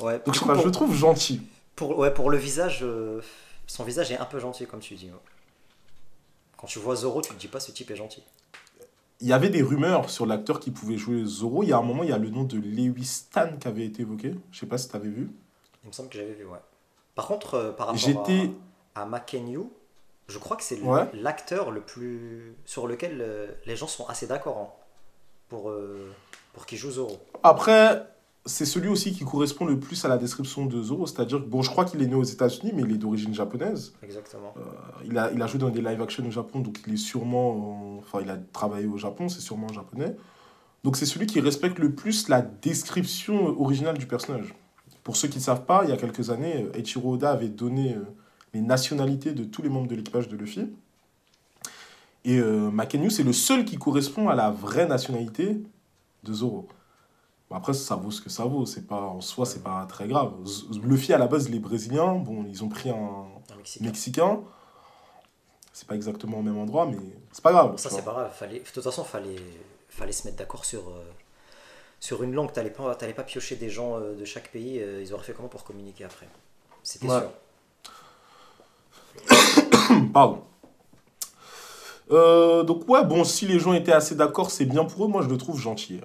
[0.00, 1.42] Ouais, Donc, je, le trouve gentil.
[1.76, 3.20] pour- ouais, pour le visage, euh,
[3.68, 5.06] son visage est un peu gentil, comme tu dis.
[5.06, 5.12] ouais.
[6.56, 8.22] Quand tu vois Zoro, tu te dis pas ce type est gentil.
[9.22, 11.62] Il y avait des rumeurs sur l'acteur qui pouvait jouer Zoro.
[11.62, 13.86] Il y a un moment, il y a le nom de Lewis Stan qui avait
[13.86, 14.34] été évoqué.
[14.50, 15.30] Je sais pas si tu avais vu.
[15.84, 16.58] Il me semble que j'avais vu, ouais.
[17.14, 18.50] Par contre, euh, par rapport J'étais.
[18.94, 19.60] à, à Makenyu,
[20.28, 21.08] je crois que c'est Ouais.
[21.14, 24.68] l'acteur le plus sur lequel euh, les gens sont assez d'accord hein,
[25.48, 26.10] pour, euh,
[26.52, 27.18] pour qu'il joue Zoro.
[27.44, 28.04] Après,
[28.44, 31.06] c'est celui aussi qui correspond le plus à la description de Zoro.
[31.06, 33.92] C'est-à-dire, bon, je crois qu'il est né aux États-Unis, mais il est d'origine japonaise.
[34.02, 34.54] Exactement.
[34.56, 34.62] Euh,
[35.04, 37.98] il, a, il a joué dans des live-action au Japon, donc il est sûrement.
[37.98, 40.16] Enfin, il a travaillé au Japon, c'est sûrement japonais.
[40.82, 44.54] Donc c'est celui qui respecte le plus la description originale du personnage.
[45.04, 47.94] Pour ceux qui ne savent pas, il y a quelques années, Eiichiro Oda avait donné
[47.94, 48.00] euh,
[48.54, 50.66] les nationalités de tous les membres de l'équipage de Luffy.
[52.24, 55.60] Et euh, Makenyu, c'est le seul qui correspond à la vraie nationalité
[56.24, 56.68] de Zoro.
[57.54, 58.66] Après, ça vaut ce que ça vaut.
[58.66, 60.32] C'est pas, en soi, c'est pas très grave.
[60.82, 62.14] Luffy, à la base, il est brésilien.
[62.14, 63.84] Bon, ils ont pris un Un Mexicain.
[63.84, 64.40] mexicain.
[65.72, 66.98] C'est pas exactement au même endroit, mais
[67.32, 67.70] c'est pas grave.
[67.72, 68.32] Bon, ça, c'est pas grave.
[68.34, 68.60] Fallait...
[68.60, 69.36] De toute façon, fallait,
[69.88, 71.02] fallait se mettre d'accord sur, euh,
[71.98, 72.52] sur une langue.
[72.52, 74.80] T'allais pas, t'allais pas piocher des gens euh, de chaque pays.
[74.80, 76.28] euh, ils auraient fait comment pour communiquer après?
[76.82, 77.20] C'était Ouais.
[77.20, 77.30] sûr.
[80.12, 80.42] Pardon.
[82.10, 85.08] Donc ouais, bon, si les gens étaient assez d'accord, c'est bien pour eux.
[85.08, 86.00] Moi, je le trouve gentil.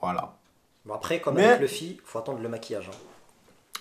[0.00, 0.34] Voilà.
[0.84, 2.88] Bon, après, comme Mais- avec Luffy, faut attendre le maquillage.
[2.88, 2.96] hein.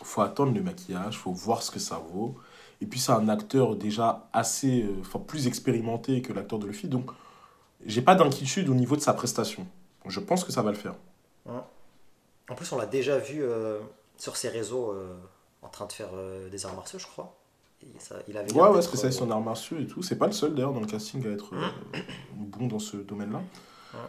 [0.03, 2.35] faut attendre le maquillage, faut voir ce que ça vaut.
[2.81, 6.87] Et puis c'est un acteur déjà assez, euh, enfin plus expérimenté que l'acteur de Luffy,
[6.87, 7.11] donc
[7.85, 9.67] j'ai pas d'inquiétude au niveau de sa prestation.
[10.05, 10.95] Je pense que ça va le faire.
[11.45, 13.79] En plus, on l'a déjà vu euh,
[14.17, 15.13] sur ses réseaux euh,
[15.61, 16.09] en train de faire
[16.49, 17.35] des arts martiaux, je crois.
[17.99, 20.01] Ça- il avait Ouais, ouais, spécialiste en arts martiaux et tout.
[20.01, 21.99] C'est pas le seul d'ailleurs dans le casting à être euh,
[22.33, 23.39] bon dans ce domaine-là.
[23.93, 23.99] Ouais.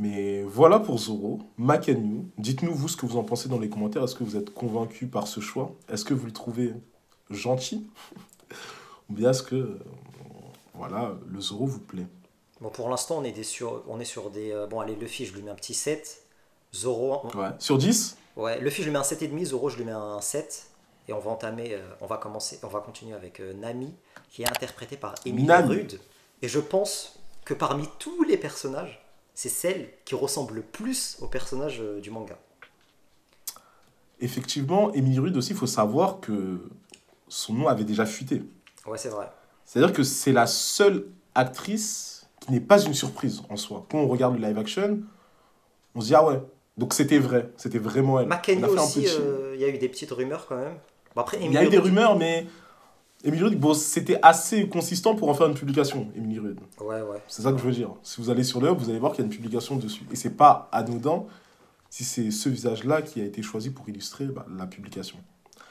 [0.00, 2.22] Mais voilà pour Zoro, Makanyu.
[2.38, 4.04] Dites-nous vous ce que vous en pensez dans les commentaires.
[4.04, 5.72] Est-ce que vous êtes convaincu par ce choix?
[5.92, 6.72] Est-ce que vous le trouvez
[7.30, 7.90] gentil?
[9.10, 9.78] Ou bien est-ce que euh,
[10.74, 12.06] voilà, le Zoro vous plaît?
[12.60, 14.52] Bon, pour l'instant, on est, des sur, on est sur des.
[14.52, 16.22] euh, bon, allez, Luffy, je lui mets un petit 7.
[16.72, 17.50] Zoro, on- Ouais.
[17.58, 19.44] Sur 10 ouais, Luffy, je lui mets un 7,5.
[19.46, 20.70] Zoro, je lui mets un 7.
[21.08, 23.92] Et on va entamer, euh, on va commencer, on va continuer avec euh, Nami,
[24.30, 25.50] qui est interprétée par Emily.
[25.50, 25.98] Rude.
[26.42, 29.00] Et je pense que parmi tous les personnages,
[29.38, 32.36] c'est celle qui ressemble le plus au personnage euh, du manga.
[34.20, 36.60] Effectivement, Emily Rude aussi, il faut savoir que
[37.28, 38.42] son nom avait déjà fuité.
[38.84, 39.30] Ouais, c'est vrai.
[39.64, 43.86] C'est-à-dire que c'est la seule actrice qui n'est pas une surprise en soi.
[43.88, 45.02] Quand on regarde le live action,
[45.94, 46.42] on se dit ah ouais,
[46.76, 48.26] donc c'était vrai, c'était vraiment elle.
[49.04, 50.78] Petit- euh, il y a eu des petites rumeurs quand même.
[51.14, 52.44] Bon, après, Il y a eu des rumeurs, mais
[53.24, 56.60] Emily Rude, bon, c'était assez consistant pour en faire une publication, Emily Rude.
[56.80, 57.20] Ouais, ouais.
[57.26, 57.90] C'est ça que je veux dire.
[58.02, 60.04] Si vous allez sur le hub, vous allez voir qu'il y a une publication dessus.
[60.12, 61.24] Et c'est pas anodin
[61.90, 65.18] si c'est ce visage-là qui a été choisi pour illustrer bah, la publication.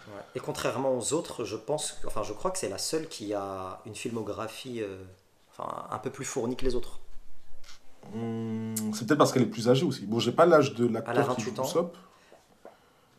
[0.08, 0.22] Ouais.
[0.36, 3.82] Et contrairement aux autres, je pense, enfin, je crois que c'est la seule qui a
[3.86, 4.98] une filmographie, euh,
[5.52, 7.00] enfin, un peu plus fournie que les autres.
[8.14, 10.06] Hum, c'est peut-être parce qu'elle est plus âgée aussi.
[10.06, 11.92] Bon, j'ai pas l'âge de l'acteur qui 28 joue ans.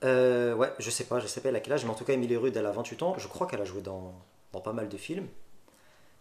[0.04, 2.04] Euh, ouais, je sais pas, je sais pas elle a quel âge, mais en tout
[2.04, 3.14] cas, Emily Rude, elle a 28 ans.
[3.18, 4.12] Je crois qu'elle a joué dans,
[4.52, 5.26] dans pas mal de films.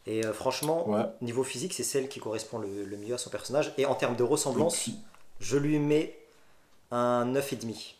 [0.05, 1.03] Et euh, franchement, Ouais.
[1.21, 3.73] niveau physique, c'est celle qui correspond le, le mieux à son personnage.
[3.77, 4.89] Et en termes de ressemblance,
[5.39, 6.17] je lui mets
[6.91, 7.95] un 9,5.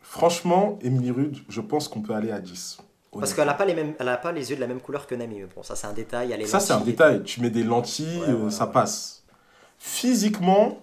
[0.00, 2.78] Franchement, Emily Rude, je pense qu'on peut aller à 10.
[3.12, 5.06] Parce qu'elle a pas les mêmes, elle a pas les yeux de la même couleur
[5.06, 5.40] que Nami.
[5.40, 6.32] Mais bon, ça c'est un détail.
[6.32, 7.22] Elle est Ça, c'est un détail.
[7.24, 9.22] Tu mets des lentilles, Ouais, euh, ça passe.
[9.78, 10.80] Physiquement,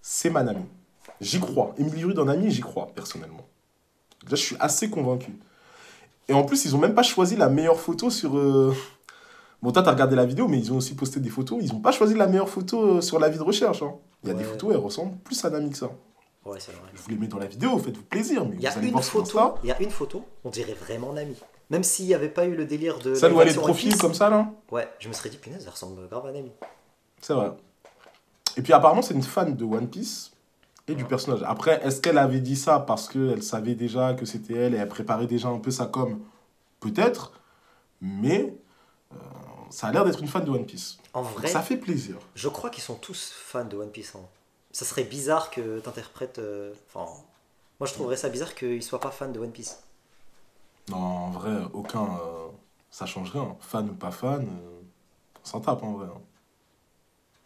[0.00, 0.64] c'est ma Nami.
[1.20, 1.74] J'y crois.
[1.78, 3.46] Emily Rude en ami, j'y crois, personnellement.
[4.24, 5.32] Là, je suis assez convaincu.
[6.28, 8.36] Et en plus, ils ont même pas choisi la meilleure photo sur.
[8.36, 8.74] euh,
[9.62, 11.58] Bon, toi, t'as regardé la vidéo, mais ils ont aussi posté des photos.
[11.62, 13.82] Ils ont pas choisi la meilleure photo euh, sur la vie de recherche.
[13.82, 13.94] hein.
[14.22, 15.90] Il y a des photos, elles ressemblent plus à Nami que ça.
[16.44, 16.82] Ouais, c'est vrai.
[16.94, 18.44] Je vous les mets dans la vidéo, faites-vous plaisir.
[18.44, 19.54] Mais Il y a une photo, Insta.
[19.64, 21.34] il y a une photo, on dirait vraiment Nami.
[21.70, 23.14] Même s'il n'y avait pas eu le délire de.
[23.14, 25.62] Celle où elle est de profil comme ça, là Ouais, je me serais dit, punaise,
[25.64, 26.52] elle ressemble grave à Nami.
[27.20, 27.50] C'est vrai.
[28.56, 30.30] Et puis apparemment, c'est une fan de One Piece
[30.88, 31.42] et du personnage.
[31.44, 34.88] Après, est-ce qu'elle avait dit ça parce qu'elle savait déjà que c'était elle et elle
[34.88, 36.20] préparait déjà un peu sa com?
[36.80, 37.32] Peut-être.
[38.00, 38.54] Mais
[39.12, 39.16] euh,
[39.70, 40.98] ça a l'air d'être une fan de One Piece.
[41.14, 42.16] En vrai, ça fait plaisir.
[42.34, 44.14] je crois qu'ils sont tous fans de One Piece.
[44.16, 44.20] hein.
[44.72, 46.38] Ça serait bizarre que t'interprètes.
[46.38, 47.10] euh, Enfin,
[47.80, 49.78] moi je trouverais ça bizarre qu'ils soient pas fans de One Piece.
[50.88, 52.04] Non, en vrai, aucun.
[52.04, 52.48] euh,
[52.90, 53.56] ça change rien.
[53.60, 54.80] Fan ou pas fan, euh,
[55.42, 56.06] on s'en tape en vrai.
[56.06, 56.20] hein.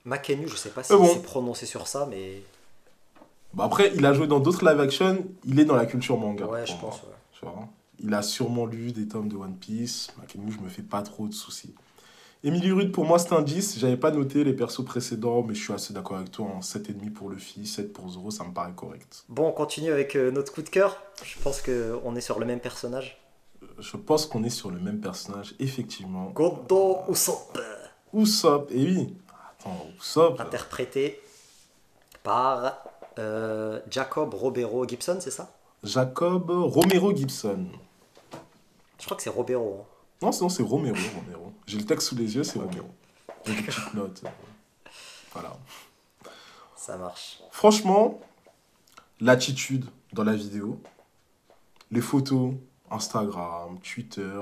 [0.05, 1.07] Makenyu, je sais pas si bon.
[1.07, 2.43] c'est prononcé sur ça, mais.
[3.55, 5.25] Bah après, il a joué dans d'autres live action.
[5.45, 6.47] Il est dans la culture manga.
[6.47, 7.03] Ouais, je pense.
[7.03, 7.09] ouais.
[7.33, 7.69] Tu vois.
[7.99, 10.09] Il a sûrement lu des tomes de One Piece.
[10.19, 11.75] Makenyu, je me fais pas trop de soucis.
[12.43, 13.79] Emily Rude, pour moi, c'est un 10.
[13.79, 16.47] J'avais pas noté les persos précédents, mais je suis assez d'accord avec toi.
[16.47, 19.25] En 7,5 pour Luffy, 7 pour Zoro, ça me paraît correct.
[19.29, 20.97] Bon, on continue avec euh, notre coup de cœur.
[21.23, 23.19] Je pense qu'on est sur le même personnage.
[23.79, 26.31] Je pense qu'on est sur le même personnage, effectivement.
[26.31, 27.59] Godo Usopp,
[28.15, 29.15] Usopp, et oui.
[29.61, 30.41] Attends, Usopp.
[30.41, 31.21] interprété
[32.23, 32.79] par
[33.19, 35.53] euh, Jacob Robero Gibson, c'est ça?
[35.83, 37.67] Jacob Romero Gibson.
[38.99, 39.81] Je crois que c'est Robero.
[39.81, 39.87] hein.
[40.23, 40.97] Non, sinon c'est Romero.
[41.17, 41.53] Romero.
[41.67, 42.89] J'ai le texte sous les yeux, c'est Romero.
[43.47, 44.23] J'ai des petites notes.
[44.25, 44.89] euh,
[45.33, 45.57] Voilà.
[46.77, 47.41] Ça marche.
[47.51, 48.21] Franchement,
[49.21, 50.79] l'attitude dans la vidéo,
[51.91, 52.53] les photos,
[52.91, 54.41] Instagram, Twitter.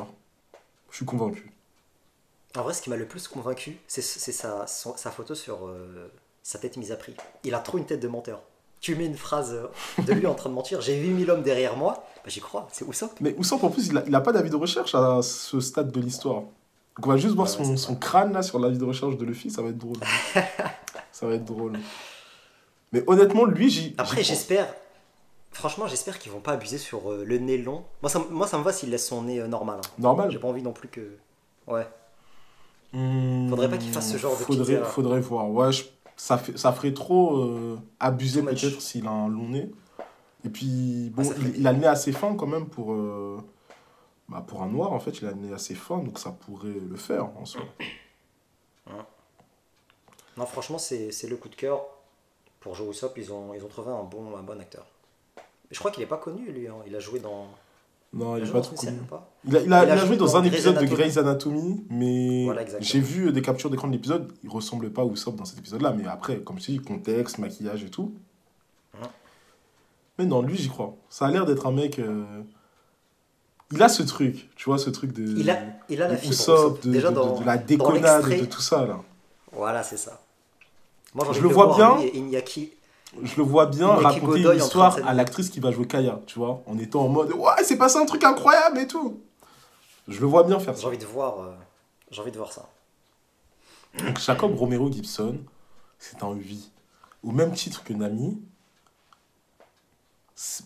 [0.90, 1.52] Je suis convaincu.
[2.56, 4.66] En vrai, ce qui m'a le plus convaincu, c'est sa
[5.10, 6.10] photo sur euh,
[6.42, 7.14] sa tête mise à prix.
[7.44, 8.42] Il a trop une tête de menteur.
[8.80, 9.56] Tu mets une phrase
[9.98, 12.86] de lui en train de mentir, j'ai 8000 hommes derrière moi, bah, j'y crois, c'est
[12.88, 13.12] Usopp.
[13.20, 15.90] Mais Usopp, en plus, il a, il a pas d'avis de recherche à ce stade
[15.90, 16.42] de l'histoire?
[16.96, 19.24] Donc on va juste voir Ouais, son, son crâne là sur l'avis de recherche de
[19.24, 19.96] Luffy, ça va être drôle.
[21.12, 21.72] ça va être drôle.
[22.92, 23.94] Mais honnêtement, lui, j'y.
[23.98, 24.66] Après, j'espère,
[25.52, 27.84] franchement, j'espère qu'ils vont pas abuser sur euh, le nez long.
[28.02, 29.78] Moi ça, moi, ça me va s'il laisse son nez euh, normal.
[29.84, 29.88] hein.
[29.98, 30.30] Normal.
[30.30, 31.16] J'ai pas envie non plus que.
[31.66, 31.86] Ouais.
[32.92, 34.88] Hmm, Faudrait pas qu'il fasse ce genre de faudrait, petites erreurs.
[34.90, 35.50] faudrait voir.
[35.50, 35.84] Ouais, je-
[36.18, 39.70] ça, fait, ça ferait trop euh, abuser peut-être s'il a un long nez.
[40.44, 42.92] Et puis, bon, Ah, il, a le nez assez fin quand même pour.
[42.92, 43.38] euh,
[44.28, 46.68] bah, pour un noir, en fait, il a le nez assez fin, donc ça pourrait
[46.68, 47.62] le faire en soi.
[50.36, 51.80] Non, franchement, c'est le coup de cœur.
[52.60, 54.84] Pour jouer Usopp, ils ont, ils ont trouvé un bon, un bon acteur.
[55.70, 56.66] Je crois qu'il est pas connu, lui.
[56.68, 56.76] hein.
[56.86, 57.46] Il a joué dans.
[58.12, 58.96] Non, il pas dans trop connu.
[59.08, 60.86] pas Il a, il a- Il a il a joué dans un Grey's épisode de.
[60.86, 65.04] Grey's Anatomy, mais Voilà, j'ai vu des captures d'écran de l'épisode, il ressemblait pas à
[65.04, 68.14] Usopp dans cet épisode-là, mais après, comme je dis, contexte, maquillage et tout.
[68.94, 69.06] Ouais.
[70.18, 70.96] Mais non, lui, j'y crois.
[71.10, 71.98] Ça a l'air d'être un mec...
[71.98, 72.24] euh,
[73.72, 75.22] Il a ce truc, tu vois, ce truc de...
[75.38, 75.58] Il a,
[75.90, 76.32] il a la de fibre.
[76.32, 76.82] Usopp, Usopp.
[76.86, 79.00] de, Déjà de- dans, de la déconnade, de tout ça, là.
[79.52, 80.22] Voilà, c'est ça.
[81.14, 81.96] Moi, Je le vois bien.
[81.98, 82.72] lui et Iñaki.
[83.22, 86.62] Je le vois bien raconter une histoire à l'actrice qui va jouer Kaya, tu vois,
[86.66, 89.20] en étant en mode «Ouais, c'est passé un truc incroyable et tout!»
[90.08, 90.86] Je le vois bien faire J'ai ça.
[90.88, 91.40] envie de voir.
[91.40, 91.54] euh,
[92.10, 92.68] j'ai envie de voir ça.
[93.98, 95.38] Donc Jacob Romero Gibson,
[95.98, 96.70] c'est un 8.
[97.24, 98.40] Au même titre que Nami,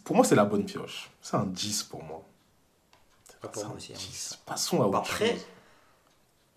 [0.05, 1.11] pour moi, c'est la bonne pioche.
[1.23, 2.23] C'est un 10 pour moi.
[3.43, 3.97] Ouais, pour C'est moi aussi, hein.
[3.99, 4.39] 10.
[4.47, 5.47] Passons à autre après, chose.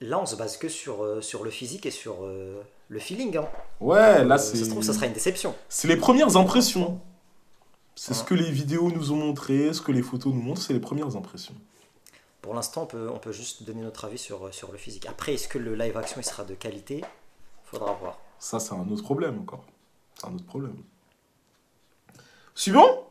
[0.01, 3.37] là, on se base que sur, euh, sur le physique et sur euh, le feeling.
[3.37, 3.47] Hein.
[3.79, 4.57] Ouais, là, Euh, c'est.
[4.57, 5.55] Ça se trouve, ça sera une déception.
[5.69, 6.99] C'est les premières impressions.
[7.97, 10.73] C'est ce que les vidéos nous ont montré, ce que les photos nous montrent, c'est
[10.73, 11.55] les premières impressions.
[12.41, 15.05] Pour l'instant, on peut, on peut juste donner notre avis sur, euh, sur le physique.
[15.07, 17.03] Après, est-ce que le live action il sera de qualité?
[17.63, 18.19] Faudra voir.
[18.37, 19.63] Ça, c'est un autre problème encore.
[20.19, 20.75] C'est un autre problème.
[22.53, 23.07] Suivant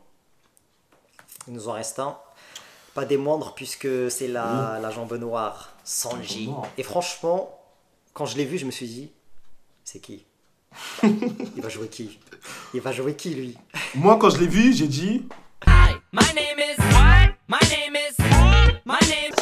[1.47, 2.17] Il nous en reste un.
[2.93, 6.49] Pas des moindres, puisque c'est la, la jambe noire, Sanji.
[6.77, 7.59] Et franchement,
[8.13, 9.11] quand je l'ai vu, je me suis dit
[9.85, 10.25] c'est qui
[11.03, 12.19] Il va jouer qui
[12.73, 13.57] Il va jouer qui, lui
[13.95, 15.27] Moi, quand je l'ai vu, j'ai dit
[15.67, 16.81] Hi, my name is?
[17.47, 18.15] My name is
[18.85, 19.33] my name.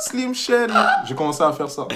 [0.00, 0.72] Slim Shell.
[1.06, 1.86] J'ai commencé à faire ça.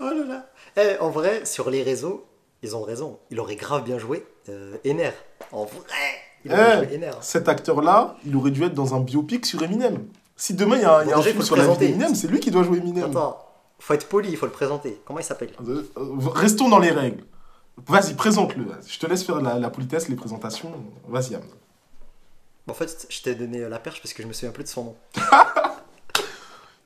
[0.00, 2.24] Oh là là Eh, En vrai, sur les réseaux,
[2.62, 3.18] ils ont raison.
[3.30, 5.10] Il aurait grave bien joué euh, Ener.
[5.50, 5.80] En vrai
[6.44, 7.10] Il aurait Eh, joué Ener.
[7.22, 10.06] cet acteur-là, il aurait dû être dans un biopic sur Eminem.
[10.36, 12.28] Si demain il y a, un- y a un film sur la vie d'Eminem, c'est
[12.28, 13.10] lui qui doit jouer Eminem.
[13.10, 13.38] Attends,
[13.82, 15.00] faut être poli, il faut le présenter.
[15.04, 15.52] Comment il s'appelle?
[15.66, 15.82] Euh,
[16.34, 17.24] Restons dans les règles.
[17.86, 18.66] Vas-y, présente-le.
[18.86, 20.72] Je te laisse faire la, la politesse, les présentations.
[21.08, 21.42] Vas-y, Am.
[22.68, 24.84] En fait, je t'ai donné la perche parce que je me souviens plus de son
[24.84, 24.96] nom.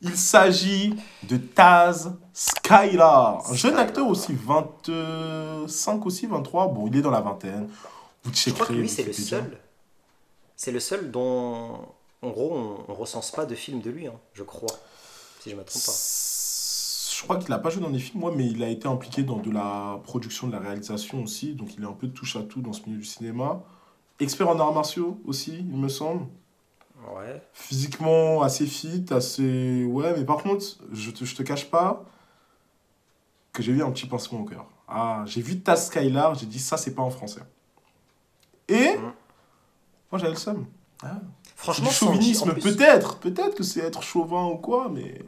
[0.03, 6.69] Il s'agit de Taz Skylar, un jeune acteur aussi, 25 aussi, 23.
[6.69, 7.69] Bon, il est dans la vingtaine.
[8.23, 8.75] Vous Je crois que checkerez.
[8.75, 9.59] lui, c'est le seul.
[10.55, 11.81] C'est le seul dont,
[12.23, 14.69] en gros, on, on recense pas de film de lui, hein, je crois.
[15.41, 15.93] Si je me trompe pas.
[17.16, 19.22] Je crois qu'il n'a pas joué dans des films, moi, mais il a été impliqué
[19.22, 21.55] dans de la production, de la réalisation aussi.
[21.55, 23.62] Donc il est un peu de touche à tout dans ce milieu du cinéma.
[24.20, 26.26] Expert en arts martiaux aussi, il me semble.
[27.14, 27.42] Ouais.
[27.55, 29.87] Physiquement assez fit, assez.
[29.87, 32.05] Ouais, mais par contre, je te, je te cache pas
[33.55, 34.66] que j'ai eu un petit pincement au cœur.
[34.87, 37.40] Ah, j'ai vu Taz Skylar, j'ai dit ça, c'est pas en français.
[38.68, 38.98] Et.
[38.98, 39.12] Mhm.
[40.12, 40.66] Moi, j'avais le seum.
[41.02, 41.20] Ah.
[41.55, 43.18] Franchement, du chauvinisme, peut-être.
[43.20, 45.24] Peut-être que c'est être chauvin ou quoi, mais.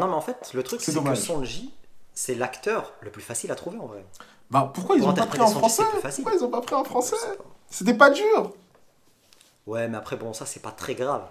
[0.00, 1.14] Non, mais en fait, le truc, C'est que.
[1.14, 1.72] Sanji,
[2.14, 4.04] c'est l'acteur le plus facile à trouver en vrai.
[4.50, 5.82] Bah pourquoi ils Pour ont pas pris en français.
[6.02, 7.16] Pourquoi ils ont pas pris en français.
[7.70, 8.52] C'était pas dur
[9.66, 11.22] Ouais, mais après, bon, ça, c'est pas très grave.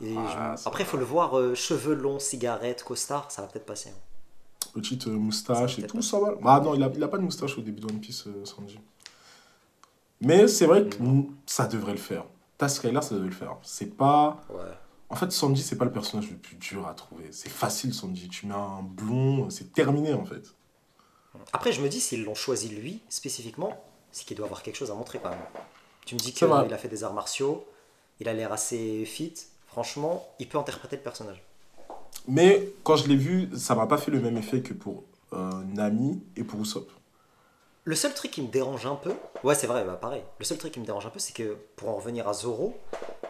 [0.00, 3.48] Et Ah, je- Après, il faut le voir euh, cheveux longs, cigarette, costard, ça va
[3.48, 3.88] peut-être passer.
[3.90, 4.68] hein.
[4.74, 6.34] Petite euh, moustache et tout, ça va.
[6.40, 8.44] Bah non, il a, il a pas de moustache au début de One Piece, euh,
[8.44, 8.78] Sanji.
[10.20, 12.24] Mais c'est vrai que mm, ça devrait le faire.
[12.58, 13.56] Taz Skylar, ça devrait le faire.
[13.62, 14.40] C'est pas...
[14.50, 14.60] Ouais.
[15.10, 17.28] En fait, Sanji, c'est pas le personnage le plus dur à trouver.
[17.30, 18.28] C'est facile, Sanji.
[18.28, 20.54] Tu mets un blond, c'est terminé, en fait.
[21.52, 23.72] Après, je me dis, s'ils l'ont choisi lui, spécifiquement,
[24.12, 25.38] c'est qu'il doit avoir quelque chose à montrer quand même.
[26.04, 27.66] Tu me dis qu'il a fait des arts martiaux,
[28.20, 29.34] il a l'air assez fit.
[29.66, 31.42] Franchement, il peut interpréter le personnage.
[32.26, 35.50] Mais quand je l'ai vu, ça m'a pas fait le même effet que pour euh,
[35.74, 36.90] Nami et pour Usopp.
[37.84, 39.12] Le seul truc qui me dérange un peu,
[39.44, 40.22] ouais, c'est vrai, bah pareil.
[40.38, 42.76] Le seul truc qui me dérange un peu, c'est que pour en revenir à Zoro,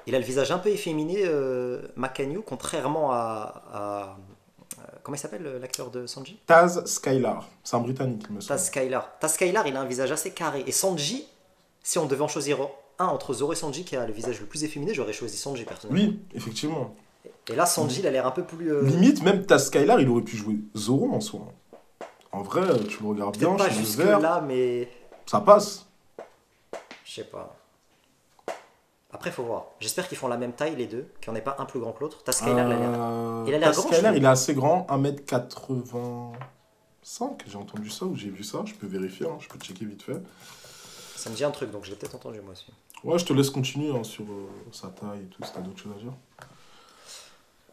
[0.07, 3.63] il a le visage un peu efféminé, euh, Makanyu, contrairement à.
[3.73, 4.17] à-
[4.81, 6.41] euh, comment il s'appelle l'acteur de Sanji?
[6.47, 8.49] Taz Skylar, c'est un Britannique, il me semble.
[8.59, 9.19] Taz Skylar.
[9.21, 10.65] Taz Skylar, il a un visage assez carré.
[10.67, 11.27] Et Sanji,
[11.83, 12.59] si on devait en choisir
[12.99, 15.65] un entre Zoro et Sanji qui a le visage le plus efféminé, j'aurais choisi Sanji
[15.65, 16.03] personnellement.
[16.11, 16.95] Oui, effectivement.
[17.49, 18.73] Et là, Sanji, il a l'air un peu plus.
[18.73, 21.47] euh, Limite, même ta Skylar, il aurait pu jouer Zoro en soi.
[22.39, 24.89] En vrai, tu le regardes bien, pas chez le jusque vert, là, mais
[25.27, 25.87] ça passe.
[27.05, 27.57] je sais pas.
[29.13, 29.67] Après, faut voir.
[29.81, 31.81] J'espère qu'ils font la même taille les deux, qu'il n'y en ait pas un plus
[31.81, 32.23] grand que l'autre.
[32.23, 32.91] T'as Skylar, il a l'air.
[32.95, 36.35] Euh, il a l'air grand, je il est assez grand, 1m85.
[37.45, 40.05] J'ai entendu ça ou j'ai vu ça, je peux vérifier, hein, je peux checker vite
[40.05, 40.23] fait.
[41.17, 42.67] Ça me dit un truc, donc je l'ai peut-être entendu moi aussi.
[43.03, 45.81] Ouais, je te laisse continuer hein, sur euh, sa taille et tout, si t'as d'autres
[45.81, 46.13] choses à dire.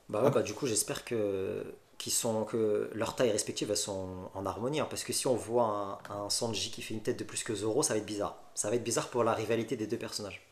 [0.10, 1.64] Bah ouais, bah du coup, j'espère que
[2.06, 6.00] qu'ils sont que leurs tailles respectives sont en harmonie hein, parce que si on voit
[6.12, 8.36] un, un Sanji qui fait une tête de plus que Zoro ça va être bizarre
[8.54, 10.46] ça va être bizarre pour la rivalité des deux personnages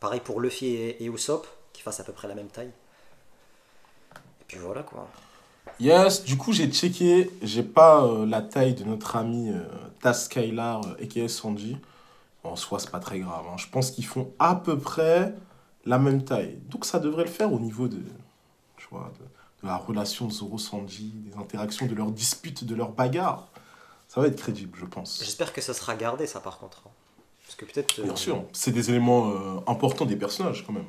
[0.00, 2.72] pareil pour Luffy et, et Usopp qui fassent à peu près la même taille
[4.40, 5.06] et puis voilà quoi
[5.78, 9.60] Yes, du coup, j'ai checké, j'ai pas euh, la taille de notre ami euh,
[10.00, 11.76] Taz Skylar, euh, aka Sanji.
[12.42, 13.44] En soi, c'est pas très grave.
[13.48, 13.56] hein.
[13.58, 15.34] Je pense qu'ils font à peu près
[15.84, 16.58] la même taille.
[16.70, 18.00] Donc, ça devrait le faire au niveau de,
[18.78, 19.24] tu vois, de,
[19.62, 23.48] de la relation Zoro-Sanji, des interactions, de leurs disputes, de leurs bagarres.
[24.08, 25.18] Ça va être crédible, je pense.
[25.22, 26.90] j'espère que ça sera gardé ça par contre hein.
[27.44, 30.86] parce que peut-être euh, Bien sûr, c'est des éléments euh, importants des personnages quand même.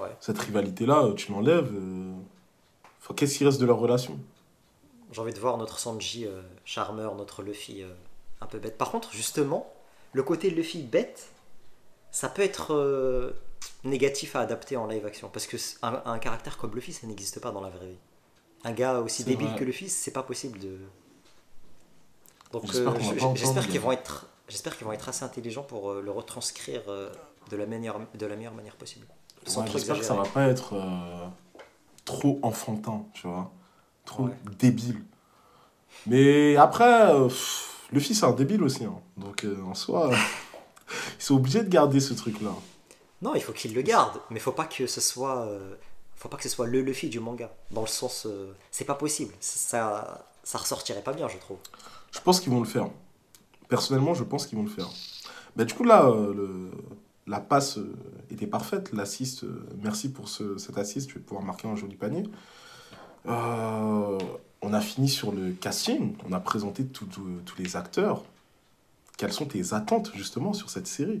[0.00, 1.72] ouais Cette rivalité-là, euh, tu l'enlèves.
[1.74, 2.12] euh,
[3.02, 4.18] enfin, Qu'est-ce qui reste de leur relation?
[5.10, 6.26] J'ai envie de voir notre Sanji
[6.66, 7.82] charmeur notre Luffy
[8.42, 9.72] un peu bête par contre justement
[10.12, 11.30] le côté Luffy bête
[12.10, 13.32] ça peut être
[13.84, 17.40] négatif à adapter en live action parce que un, un caractère comme Luffy ça n'existe
[17.40, 17.98] pas dans la vraie vie
[18.64, 19.58] un gars aussi débile vrai.
[19.58, 20.78] que Luffy c'est pas possible de
[22.52, 26.10] donc J'espère euh, qu'ils vont être j'espère qu'ils vont être assez intelligents pour euh, le
[26.10, 27.10] retranscrire euh,
[27.50, 29.06] de la meilleure de la meilleure manière possible
[29.56, 30.74] Ouais, J'espère que ça va pas être
[32.04, 33.50] trop enfantin, tu vois.
[34.04, 34.32] Trop Ouais.
[34.58, 35.02] débile.
[36.06, 38.84] Mais après, le fils c'est un débile aussi.
[38.84, 38.98] hein.
[39.16, 40.10] Donc en soi,
[41.18, 42.50] ils sont obligés de garder ce truc-là.
[43.20, 45.74] Non, il faut qu'il le garde, mais faut pas que ce soit, euh,
[46.16, 47.52] faut pas que ce soit le Luffy du manga.
[47.70, 49.34] Dans le sens, euh, c'est pas possible.
[49.40, 51.58] Ça, ça ressortirait pas bien, je trouve.
[52.12, 52.88] Je pense qu'ils vont le faire.
[53.68, 54.88] Personnellement, je pense qu'ils vont le faire.
[55.56, 56.70] Bah, du coup, là, euh,
[57.26, 57.78] la passe
[58.30, 58.92] était parfaite.
[58.92, 59.44] L'assist,
[59.82, 61.08] merci pour ce, cette assist.
[61.08, 62.22] Tu vas pouvoir marquer un joli panier.
[63.26, 66.16] On a fini sur le casting.
[66.26, 67.10] On a présenté tous
[67.58, 68.24] les acteurs.
[69.18, 71.20] Quelles sont tes attentes, justement, sur cette série?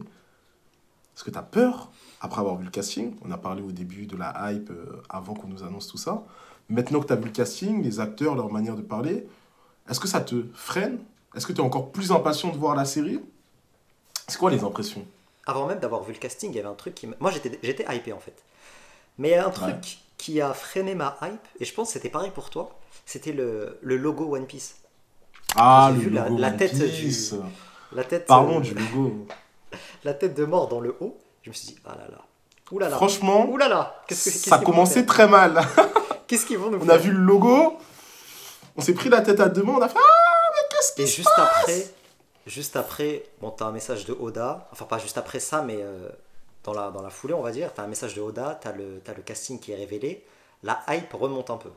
[1.18, 4.06] Est-ce que tu as peur après avoir vu le casting On a parlé au début
[4.06, 6.22] de la hype euh, avant qu'on nous annonce tout ça.
[6.68, 9.26] Maintenant que tu as vu le casting, les acteurs, leur manière de parler,
[9.90, 11.00] est-ce que ça te freine?
[11.34, 13.18] Est-ce que tu es encore plus impatient de voir la série?
[14.28, 15.04] C'est quoi les impressions?
[15.44, 17.84] Avant même d'avoir vu le casting, il y avait un truc qui, moi j'étais, j'étais
[17.92, 18.40] hypé en fait.
[19.18, 19.80] Mais il y a un truc Ouais.
[20.18, 22.78] qui a freiné ma hype, et je pense que c'était pareil pour toi.
[23.06, 24.76] C'était le, le logo One Piece.
[25.56, 27.34] Ah, le vu la- logo la One tête Piece.
[27.90, 29.26] La tête, Parlons euh, du logo.
[30.04, 31.18] La tête de mort dans le haut.
[31.42, 32.18] Je me suis dit, ah là là,
[32.70, 35.60] ouh là là, Franchement, ouh là là, que ça commençait très mal.
[36.26, 37.78] Qu'est-ce qu'ils vont nous On faire a vu le logo,
[38.76, 41.06] on s'est pris la tête à deux mains, on a fait Ah, mais qu'est-ce qui
[41.08, 41.86] se juste passe après,
[42.46, 46.10] juste après, bon, t'as un message de Oda, enfin pas juste après ça, mais euh,
[46.64, 49.00] dans, la, dans la foulée, on va dire, t'as un message de Oda, t'as le,
[49.02, 50.22] t'as le casting qui est révélé,
[50.62, 51.70] la hype remonte un peu.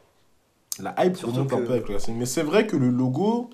[0.79, 2.17] La hype Surtout remonte un peu avec le casting.
[2.17, 3.49] Mais c'est vrai que le logo,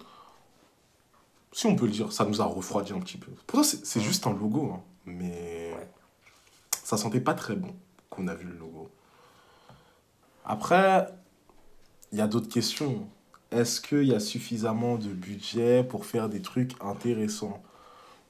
[1.51, 3.31] si on peut le dire, ça nous a refroidi un petit peu.
[3.47, 4.81] Pourtant, c'est juste un logo, hein.
[5.05, 5.89] mais Ouais.
[6.83, 7.73] ça sentait pas très bon
[8.09, 8.89] qu'on a vu le logo.
[10.45, 11.07] Après,
[12.11, 13.07] il y a d'autres questions.
[13.51, 17.61] Est-ce qu'il y a suffisamment de budget pour faire des trucs intéressants?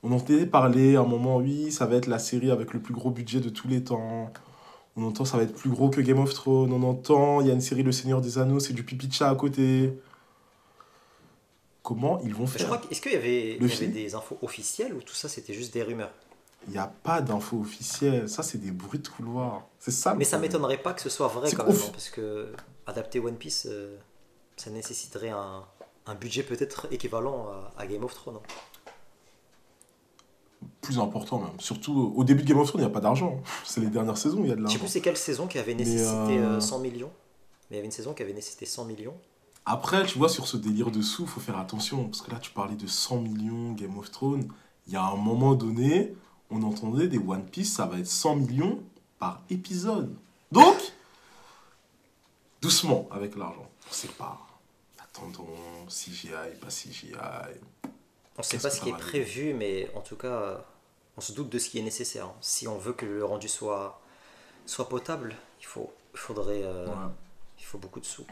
[0.04, 2.94] On entendait parler à un moment, oui, ça va être la série avec le plus
[2.94, 4.32] gros budget de tous les temps.
[4.96, 6.72] On entend ça va être plus gros que Game of Thrones.
[6.72, 9.14] On entend il y a une série Le Seigneur des Anneaux, c'est du pipi de
[9.14, 9.94] chat à côté.
[11.88, 13.94] Comment ils vont Je faire est-ce qu'il y avait, il y avait film.
[13.94, 16.12] des infos officielles ou tout ça c'était juste des rumeurs?
[16.68, 18.28] Il n'y a pas d'infos officielles.
[18.28, 19.66] Ça, c'est des bruits de couloir.
[19.80, 20.14] C'est ça.
[20.14, 22.52] Mais ça m'étonnerait pas que ce soit vrai quand même, parce que
[22.88, 23.96] adapter One Piece, euh,
[24.58, 25.64] ça nécessiterait un,
[26.08, 28.36] un budget peut-être équivalent à, à Game of Thrones.
[28.36, 28.90] hein.
[30.82, 31.58] Plus important même.
[31.60, 33.42] Surtout au début de Game of Thrones, il n'y a pas d'argent.
[33.64, 34.80] C'est les dernières saisons il y a de Je sais l'argent.
[34.80, 37.12] plus c'est quelle saison qui avait nécessité euh, euh, 100 millions.
[37.70, 39.16] Mais il y avait une saison qui avait nécessité 100 millions.
[39.70, 42.06] Après, tu vois, sur ce délire de sous, faut faire attention.
[42.08, 44.48] Parce que là, tu parlais de 100 millions Game of Thrones.
[44.88, 46.16] Il y a un moment donné,
[46.50, 48.82] on entendait des One Piece, ça va être 100 millions
[49.20, 50.16] par épisode.
[50.54, 50.78] Donc,
[52.62, 53.70] doucement avec l'argent.
[53.90, 54.40] On sait pas.
[55.04, 55.46] Attendons,
[55.90, 56.30] CGI,
[56.62, 57.12] pas CGI.
[57.84, 60.64] On ne sait pas ce qui est prévu, mais en tout cas,
[61.18, 62.28] on se doute de ce qui est nécessaire.
[62.28, 62.34] hein.
[62.40, 64.00] Si on veut que le rendu soit,
[64.66, 66.94] soit potable, il, faut, il faudrait euh, Ouais.
[67.60, 68.26] il faut beaucoup de sous.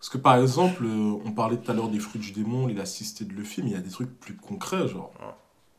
[0.00, 3.24] Parce que par exemple, euh, on parlait tout à l'heure des fruits du démon, l'élasticité
[3.26, 5.12] de le film, il y a des trucs plus concrets, genre.
[5.20, 5.26] Ouais.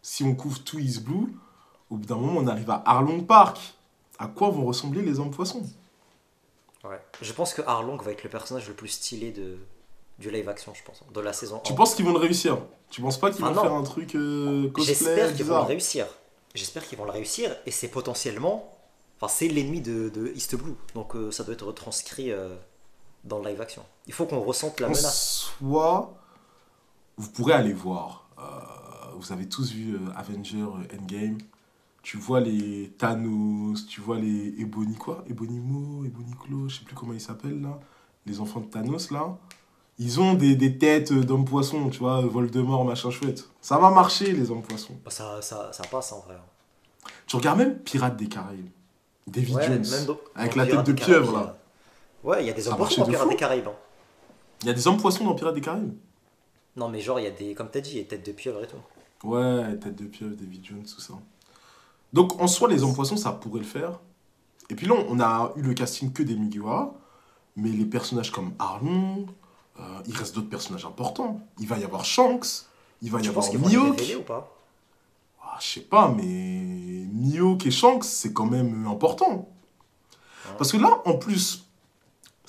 [0.03, 1.33] Si on couvre tout is blue,
[1.89, 3.57] au bout d'un moment, on arrive à Arlong Park.
[4.19, 5.63] À quoi vont ressembler les hommes poissons?
[6.83, 6.99] Ouais.
[7.21, 9.57] Je pense que Arlong va être le personnage le plus stylé de,
[10.19, 11.75] du live action, je pense, de la saison Tu 1.
[11.75, 12.59] penses qu'ils vont le réussir?
[12.91, 13.61] Tu penses pas qu'ils Ah vont non.
[13.61, 16.05] faire un truc euh, cosplay J'espère qu'ils vont le réussir.
[16.53, 18.77] J'espère qu'ils vont le réussir et c'est potentiellement.
[19.19, 20.73] Enfin, c'est l'ennemi de, de East Blue.
[20.95, 22.55] Donc euh, ça doit être retranscrit euh,
[23.23, 23.83] dans le live action.
[24.07, 25.51] Il faut qu'on ressente la En menace.
[25.59, 26.13] soi,
[27.17, 28.27] vous pourrez aller voir.
[28.39, 28.41] Euh,
[29.17, 31.37] vous avez tous vu euh, Avenger euh, Endgame.
[32.03, 35.23] Tu vois les Thanos, tu vois les Ebony quoi?
[35.29, 37.79] Ebonimo, Eboniclo, je sais plus comment ils s'appellent là.
[38.25, 39.37] Les enfants de Thanos là.
[39.99, 43.47] Ils ont des, des têtes d'hommes poissons, tu vois, Voldemort, machin chouette.
[43.61, 44.95] Ça va marcher les hommes poissons.
[45.05, 46.37] Bah, ça, ça, ça passe en vrai.
[47.27, 48.69] Tu regardes même Pirates des Caraïbes.
[49.27, 49.85] David Ouais, Jones.
[50.07, 51.57] même avec la tête de pieuvre, là.
[52.23, 53.67] Ouais, il y a des hommes poissons dans Pirates des Caraïbes.
[53.67, 53.75] hein.
[54.61, 55.93] Il y a des hommes poissons dans Pirates des Caraïbes?
[56.75, 57.53] Non, mais genre, il y a des.
[57.55, 59.27] Comme t'as dit, il y a des têtes de pieuvre et tout.
[59.27, 61.13] Ouais, tête de pieuvre, David Jones, tout ça.
[62.13, 63.99] Donc en soi, les hommes poissons, ça pourrait le faire.
[64.69, 66.93] Et puis là, on a eu le casting que des Mugiwara,
[67.55, 69.27] mais les personnages comme Arlong,
[69.79, 71.41] euh, il reste d'autres personnages importants.
[71.59, 72.65] Il va y avoir Shanks,
[73.01, 74.01] il va y Tu avoir vont les Mihawk.
[74.19, 74.55] ou pas?
[75.43, 79.49] Ah, je sais pas, mais Mihawk et Shanks, c'est quand même important.
[80.45, 80.55] Ouais.
[80.57, 81.65] Parce que là, en plus,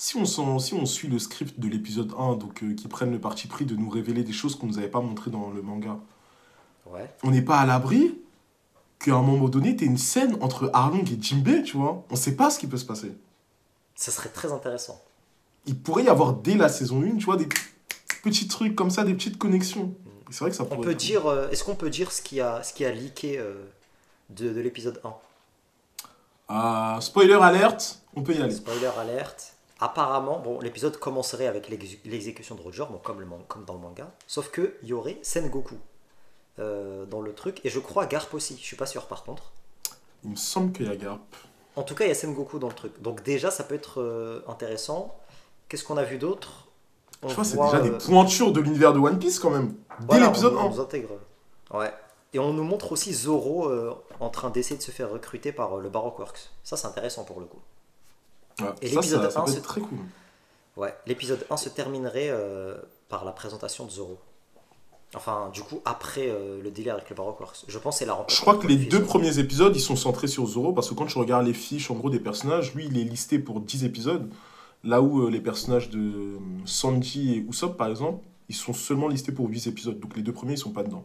[0.05, 3.13] si on, s'en- si on suit le script de l'épisode 1, donc euh, qui prennent
[3.13, 5.63] le parti pris de nous révéler des choses qu'on nous avait pas montrées dans le
[5.63, 5.97] manga,
[6.87, 7.09] Ouais.
[7.23, 8.19] on n'est pas à l'abri
[8.99, 12.05] qu'à un moment donné, tu une scène entre Arlong et Jinbei, tu vois.
[12.11, 13.13] On sait pas ce qui peut se passer.
[13.95, 15.01] Ça serait très intéressant.
[15.67, 17.47] Il pourrait y avoir dès la saison 1, tu vois, des
[18.25, 19.95] petits trucs comme ça, des petites connexions.
[20.31, 21.27] C'est vrai que ça On peut être- dire.
[21.27, 23.55] euh, Est-ce qu'on peut dire ce qui a, ce qui a leaké euh,
[24.31, 25.15] de, de l'épisode 1
[26.49, 28.53] Ah, spoiler alerte, on peut y aller.
[28.55, 29.52] Spoiler alerte.
[29.83, 33.81] Apparemment, bon, l'épisode commencerait avec l'exé- l'exécution de Roger, bon, comme, le comme dans le
[33.81, 34.13] manga.
[34.29, 35.75] Sauf qu'il y aurait Sengoku
[36.61, 37.61] euh, dans le truc.
[37.65, 38.57] Et je crois Garp aussi.
[38.57, 39.51] Je suis pas sûr par contre.
[40.23, 41.19] Il me semble qu'il y a Garp.
[41.75, 43.03] En tout cas, il y a Sengoku dans le truc.
[43.03, 45.17] Donc déjà, ça peut être euh, intéressant.
[45.69, 46.69] Qu'est-ce qu'on a vu d'autre?
[47.25, 49.69] Je crois que c'est déjà euh, des pointures de l'univers de One Piece quand même.
[50.01, 50.65] Dès voilà, l'épisode on, 1.
[50.65, 51.11] on nous intègre.
[51.73, 51.93] Ouais.
[52.35, 55.79] Et on nous montre aussi Zoro euh, en train d'essayer de se faire recruter par
[55.79, 56.51] euh, le Baroque Works.
[56.63, 57.59] Ça, c'est intéressant pour le coup.
[58.61, 59.99] Ouais, Et l'épisode ça, ça 1, peut c'est- être très cool.
[60.77, 62.77] Ouais, l'épisode 1 se terminerait euh,
[63.09, 64.19] par la présentation de Zoro.
[65.15, 67.65] Enfin, du coup, après euh, le délire avec le Baroque Works.
[67.69, 68.35] Je pense que c'est la rencontre.
[68.35, 69.09] Je crois que les deux Zoro.
[69.09, 71.95] premiers épisodes, ils sont centrés sur Zoro, parce que quand tu regardes les fiches, en
[71.95, 74.31] gros, des personnages, lui, il est listé pour 10 épisodes,
[74.85, 79.33] là où euh, les personnages de Sanji et Usopp, par exemple, ils sont seulement listés
[79.33, 80.01] pour 8 épisodes.
[80.01, 81.05] Donc les deux premiers, ils sont pas dedans.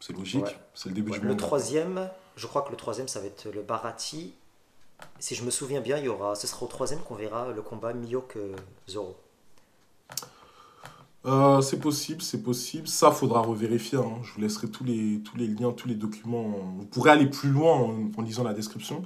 [0.00, 0.56] C'est logique, Ouais.
[0.74, 1.42] c'est le début Ouais, du le manga.
[1.42, 4.34] troisième, je crois que le troisième, ça va être le Barati.
[5.18, 7.62] Si je me souviens bien, il y aura, ce sera au troisième qu'on verra le
[7.62, 9.16] combat Miyok-Zoro.
[11.26, 12.86] Euh, c'est possible, c'est possible.
[12.86, 13.98] Ça, faudra revérifier.
[13.98, 14.18] hein.
[14.22, 16.50] Je vous laisserai tous les, tous les liens, tous les documents.
[16.76, 19.02] Vous pourrez aller plus loin en, en lisant la description.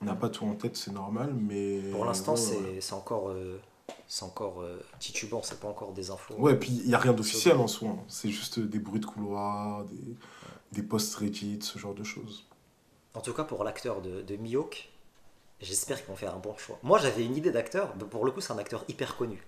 [0.00, 1.80] On n'a pas tout en tête, c'est normal, mais...
[1.90, 2.78] Pour l'instant, ouais, c'est ouais.
[2.80, 3.60] c'est encore, euh,
[4.06, 6.34] c'est encore euh, titubant, c'est pas encore des infos.
[6.38, 7.88] Ouais, puis il n'y a rien d'officiel en soi.
[7.88, 7.98] hein.
[8.06, 10.14] C'est juste des bruits de couloir, des,
[10.70, 12.46] des posts Reddit, ce genre de choses.
[13.14, 14.88] En tout cas, pour l'acteur de, de Miyok,
[15.60, 16.78] j'espère qu'ils vont faire un bon choix.
[16.82, 19.42] Moi, j'avais une idée d'acteur, pour le coup, c'est un acteur hyper connu.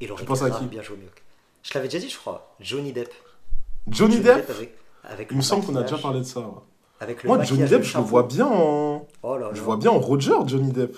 [0.00, 1.22] Il aurait grave bien joué Miyok.
[1.62, 2.54] Je l'avais déjà dit, je crois.
[2.60, 3.12] Johnny Depp.
[3.88, 6.40] Johnny Depp avec, avec Il me semble qu'on a déjà parlé de ça.
[6.40, 6.46] ouais.
[7.00, 9.06] Avec le Moi, Johnny Depp, je le vois bien en...
[9.22, 9.54] Oh là là.
[9.54, 10.96] Je vois bien en Roger, Johnny Depp.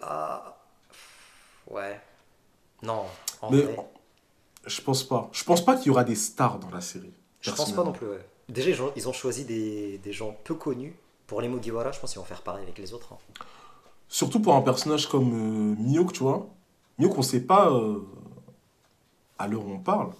[0.00, 0.56] Ah,
[1.70, 2.00] ouais.
[2.82, 3.04] Non,
[3.42, 3.76] en Mais vrai,
[4.66, 5.28] je pense pas.
[5.32, 7.12] Je pense pas qu'il y aura des stars dans la série.
[7.40, 8.06] je pense pas non plus.
[8.08, 8.24] ouais.
[8.48, 10.94] Déjà, ils ont, ils ont choisi des, des gens peu connus.
[11.26, 13.12] Pour les Mugiwara, je pense qu'ils vont faire pareil avec les autres.
[13.12, 13.18] hein.
[14.08, 16.48] Surtout pour un personnage comme euh, Mihawk, tu vois.
[16.98, 17.98] Mihawk, on sait pas euh,
[19.38, 20.10] à l'heure où on parle.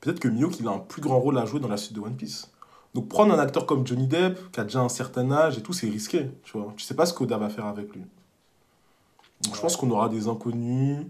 [0.00, 2.00] Peut-être que Mihawk, il a un plus grand rôle à jouer dans la suite de
[2.00, 2.52] One Piece.
[2.94, 5.72] Donc prendre un acteur comme Johnny Depp, qui a déjà un certain âge et tout,
[5.72, 6.72] c'est risqué, tu vois.
[6.76, 8.02] Tu sais pas ce qu'Oda va faire avec lui.
[9.42, 11.06] Donc je pense qu'on aura des inconnus,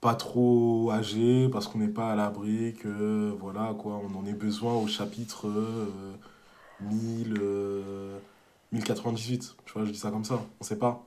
[0.00, 4.34] pas trop âgés, parce qu'on n'est pas à l'abri, que voilà, quoi, on en ait
[4.34, 5.86] besoin au chapitre euh,
[6.82, 8.18] 1000, euh,
[8.72, 9.54] 1098.
[9.66, 11.02] Tu vois, je dis ça comme ça, on sait pas.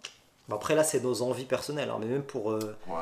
[0.52, 1.90] Après, là, c'est nos envies personnelles.
[1.90, 2.96] hein, mais même pour, euh, Ouais.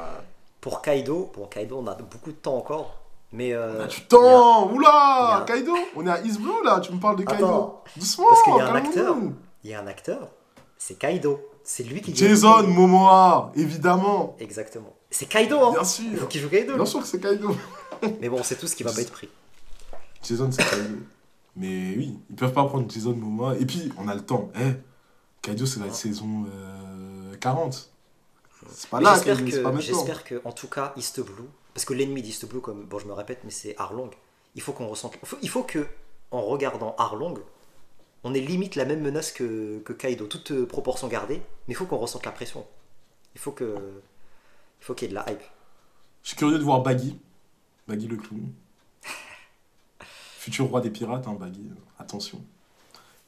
[0.61, 2.97] pour Kaido, bon, Kaido, on a beaucoup de temps encore.
[3.33, 3.53] Mais.
[3.53, 4.89] euh, On a du temps y Oula
[5.37, 8.25] a- Kaido On est à East Blue là, tu me parles de Kaido Attends, Doucement
[8.29, 9.15] parce qu'il y a un acteur.
[9.63, 10.27] Il y a un acteur,
[10.77, 11.39] c'est Kaido.
[11.63, 12.13] C'est lui qui.
[12.15, 14.93] Jason Momoa, évidemment Exactement.
[15.09, 16.75] C'est Kaido, hein Bien Il faut sûr qu'il joue Kaido.
[16.75, 17.55] Bien sûr que c'est Kaido
[18.19, 19.29] Mais bon, c'est tout ce qui va pas être pris.
[20.23, 20.95] Jason, c'est Kaido.
[21.55, 23.57] Mais oui, ils peuvent pas prendre Jason Momoa.
[23.57, 24.51] Et puis, on a le temps.
[24.55, 24.73] Eh,
[25.41, 27.91] Kaido, c'est la saison euh, 40.
[28.69, 29.79] C'est pas Mais là, j'espère pas que, maintenant.
[29.81, 33.07] j'espère que, en tout cas, East Blue, parce que l'ennemi d'East Blue, comme bon, je
[33.07, 34.11] me répète, mais c'est Arlong.
[34.55, 35.13] Il faut qu'on ressente.
[35.21, 35.87] il faut- Il faut que,
[36.31, 37.35] en regardant Arlong,
[38.23, 41.37] on est limite la même menace que, que Kaido, toute euh, proportion gardée,
[41.67, 42.65] mais il faut qu'on ressente la pression.
[43.35, 43.75] Il faut que.
[44.79, 45.41] Il faut qu'il y ait de la hype.
[46.23, 47.19] Je suis curieux de voir Baggy.
[47.87, 48.51] Baggy le clown.
[50.41, 51.69] Futur roi des pirates, hein, Baggy.
[51.99, 52.41] Attention.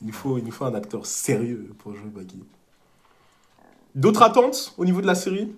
[0.02, 2.44] Il nous, faut, il nous faut un acteur sérieux pour jouer Baggy.
[3.94, 5.56] D'autres attentes au niveau de la série?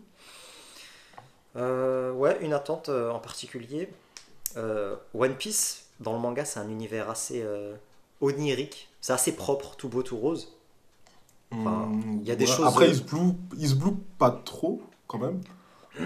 [1.56, 3.88] Euh, ouais, une attente euh, en particulier.
[4.58, 7.74] Euh, One Piece, dans le manga, c'est un univers assez euh,
[8.20, 8.90] onirique.
[9.00, 10.52] C'est assez propre, tout beau, tout rose.
[11.52, 13.76] Enfin, Hmm, y a des choses- Après, il se blue, il se
[14.18, 15.40] pas trop, quand même.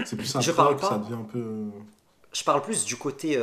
[0.05, 0.89] C'est plus Je après parle que pas.
[0.89, 1.71] ça devient un peu...
[2.33, 3.41] Je parle plus du côté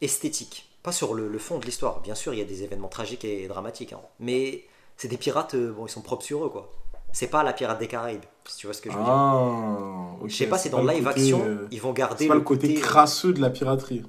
[0.00, 2.00] esthétique, pas sur le, le fond de l'histoire.
[2.00, 4.00] Bien sûr, il y a des événements tragiques et dramatiques, hein.
[4.18, 4.64] mais
[4.96, 6.70] c'est des pirates, euh, bon, ils sont propres sur eux, quoi.
[7.12, 9.12] C'est pas la pirate des Caraïbes, si tu vois ce que je veux dire.
[9.12, 10.12] Ah.
[10.26, 12.34] Je sais pas si dans le live côté, action, euh, ils vont garder C'est pas
[12.36, 14.04] le côté côté- crasseux de la piraterie.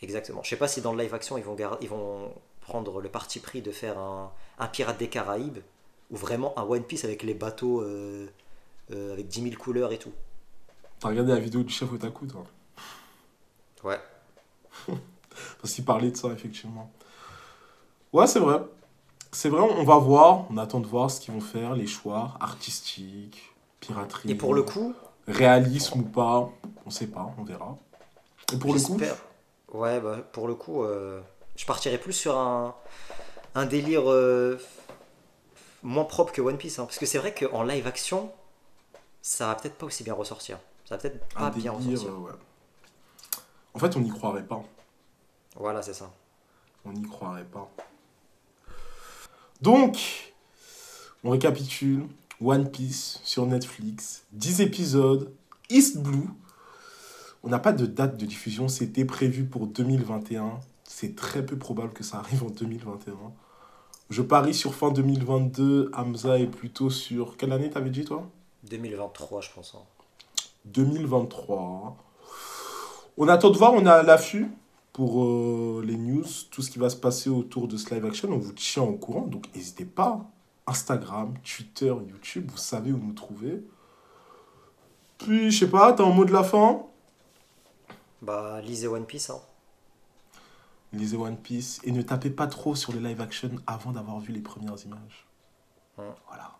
[0.00, 0.42] Exactement.
[0.42, 2.32] Je sais pas si dans le live action, ils vont, gar- ils vont
[2.62, 5.58] prendre le parti pris de faire un, un pirate des Caraïbes
[6.10, 8.26] ou vraiment un One Piece avec les bateaux euh,
[8.92, 10.12] euh, avec 10 000 couleurs et tout.
[10.98, 12.44] T'as regardé la vidéo du chef Otaku, toi?
[13.84, 13.98] Ouais.
[15.60, 16.90] Parce qu'il parlait de ça, effectivement.
[18.12, 18.60] Ouais, c'est vrai.
[19.32, 22.34] C'est vrai, on va voir, on attend de voir ce qu'ils vont faire, les choix
[22.40, 24.30] artistiques, piraterie.
[24.30, 24.94] Et pour le coup,
[25.28, 26.50] Réalisme ou pas,
[26.84, 27.76] on sait pas, on verra.
[28.52, 28.98] Et pour le coup.
[29.72, 31.20] Ouais, bah, pour le coup, euh,
[31.54, 32.74] je partirais plus sur un,
[33.54, 34.58] un délire euh,
[35.84, 36.80] moins propre que One Piece.
[36.80, 36.84] hein.
[36.86, 38.32] parce que c'est vrai qu'en live action,
[39.22, 40.58] ça va peut-être pas aussi bien ressortir.
[40.84, 42.10] Ça va peut-être pas bien ressortir.
[42.10, 42.32] euh, ouais.
[43.74, 44.64] En fait, on n'y croirait pas.
[45.60, 46.10] Voilà, c'est ça.
[46.86, 47.70] On n'y croirait pas.
[49.60, 50.32] Donc,
[51.22, 52.06] on récapitule.
[52.42, 55.30] One Piece sur Netflix, 10 épisodes,
[55.68, 56.30] East Blue.
[57.42, 60.58] On n'a pas de date de diffusion, c'était prévu pour 2021.
[60.84, 63.14] C'est très peu probable que ça arrive en 2021.
[64.08, 65.90] Je parie sur fin 2022.
[65.94, 67.36] Hamza est plutôt sur.
[67.36, 68.26] Quelle année t'avais dit toi?
[68.70, 69.76] 2023, je pense.
[69.76, 69.84] hein.
[70.64, 71.98] 2023.
[73.18, 74.48] On attend de voir, on est à l'affût
[75.00, 78.28] pour euh, les news, tout ce qui va se passer autour de ce live action.
[78.30, 80.26] On vous tient au courant, donc n'hésitez pas.
[80.66, 83.62] Instagram, Twitter, YouTube, vous savez où nous trouver.
[85.16, 86.82] Puis, je sais pas, t'as un mot de la fin?
[88.20, 89.30] Bah, lisez One Piece.
[89.30, 89.40] hein.
[90.92, 94.34] Lisez One Piece et ne tapez pas trop sur les live action avant d'avoir vu
[94.34, 95.26] les premières images.
[95.96, 96.58] Voilà.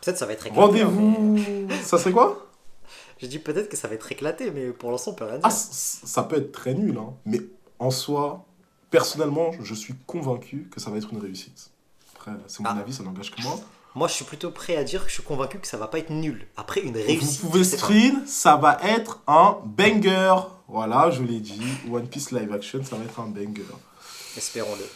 [0.00, 0.82] Peut-être ça va être éclaté.
[0.82, 1.68] hein, mais- Rendez-vous.
[1.82, 2.46] Ça serait quoi?
[3.18, 5.42] J'ai dit peut-être que ça va être éclaté, mais pour l'instant, on peut rien dire.
[5.42, 7.14] Ah, c- c- ça peut être très nul, hein.
[7.24, 7.40] mais
[7.82, 8.44] en soi,
[8.90, 11.70] personnellement, je suis convaincu que ça va être une réussite.
[12.14, 12.78] Après, c'est mon Ah.
[12.78, 13.58] avis, ça n'engage que moi.
[13.94, 15.98] Moi, je suis plutôt prêt à dire que je suis convaincu que ça va pas
[15.98, 16.46] être nul.
[16.56, 17.40] Après, une Vous réussite.
[17.40, 17.82] pouvez sais pas.
[17.84, 20.34] screen, ça va être un banger.
[20.68, 21.60] Voilà, je l'ai dit.
[21.90, 23.66] One Piece live action, ça va être un banger.
[24.36, 24.86] Espérons-le.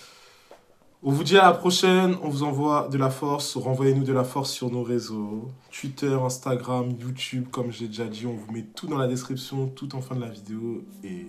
[1.09, 2.17] On vous dit à la prochaine.
[2.21, 3.57] On vous envoie de la force.
[3.57, 5.53] Renvoyez-nous de la force sur nos réseaux.
[5.71, 8.27] Twitter, Instagram, YouTube, comme j'ai déjà dit.
[8.27, 10.83] On vous met tout dans la description, tout en fin de la vidéo.
[11.05, 11.27] Et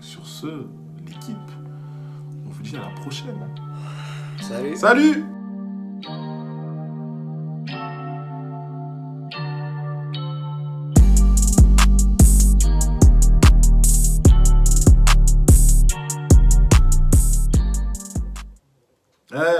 [0.00, 0.66] sur ce,
[1.04, 1.36] l'équipe,
[2.46, 3.36] on vous dit à la prochaine.
[4.40, 4.76] Salut.
[4.76, 5.24] Salut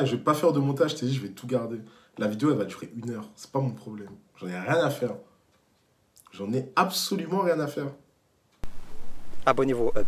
[0.04, 1.80] Je vais pas faire de montage, je t'ai dit, je vais tout garder.
[2.18, 3.28] La vidéo, elle va durer une heure.
[3.36, 4.10] C'est pas mon problème.
[4.36, 5.14] J'en ai rien à faire.
[6.32, 7.92] J'en ai absolument rien à faire.
[9.46, 10.06] Abonnez-vous au Hub.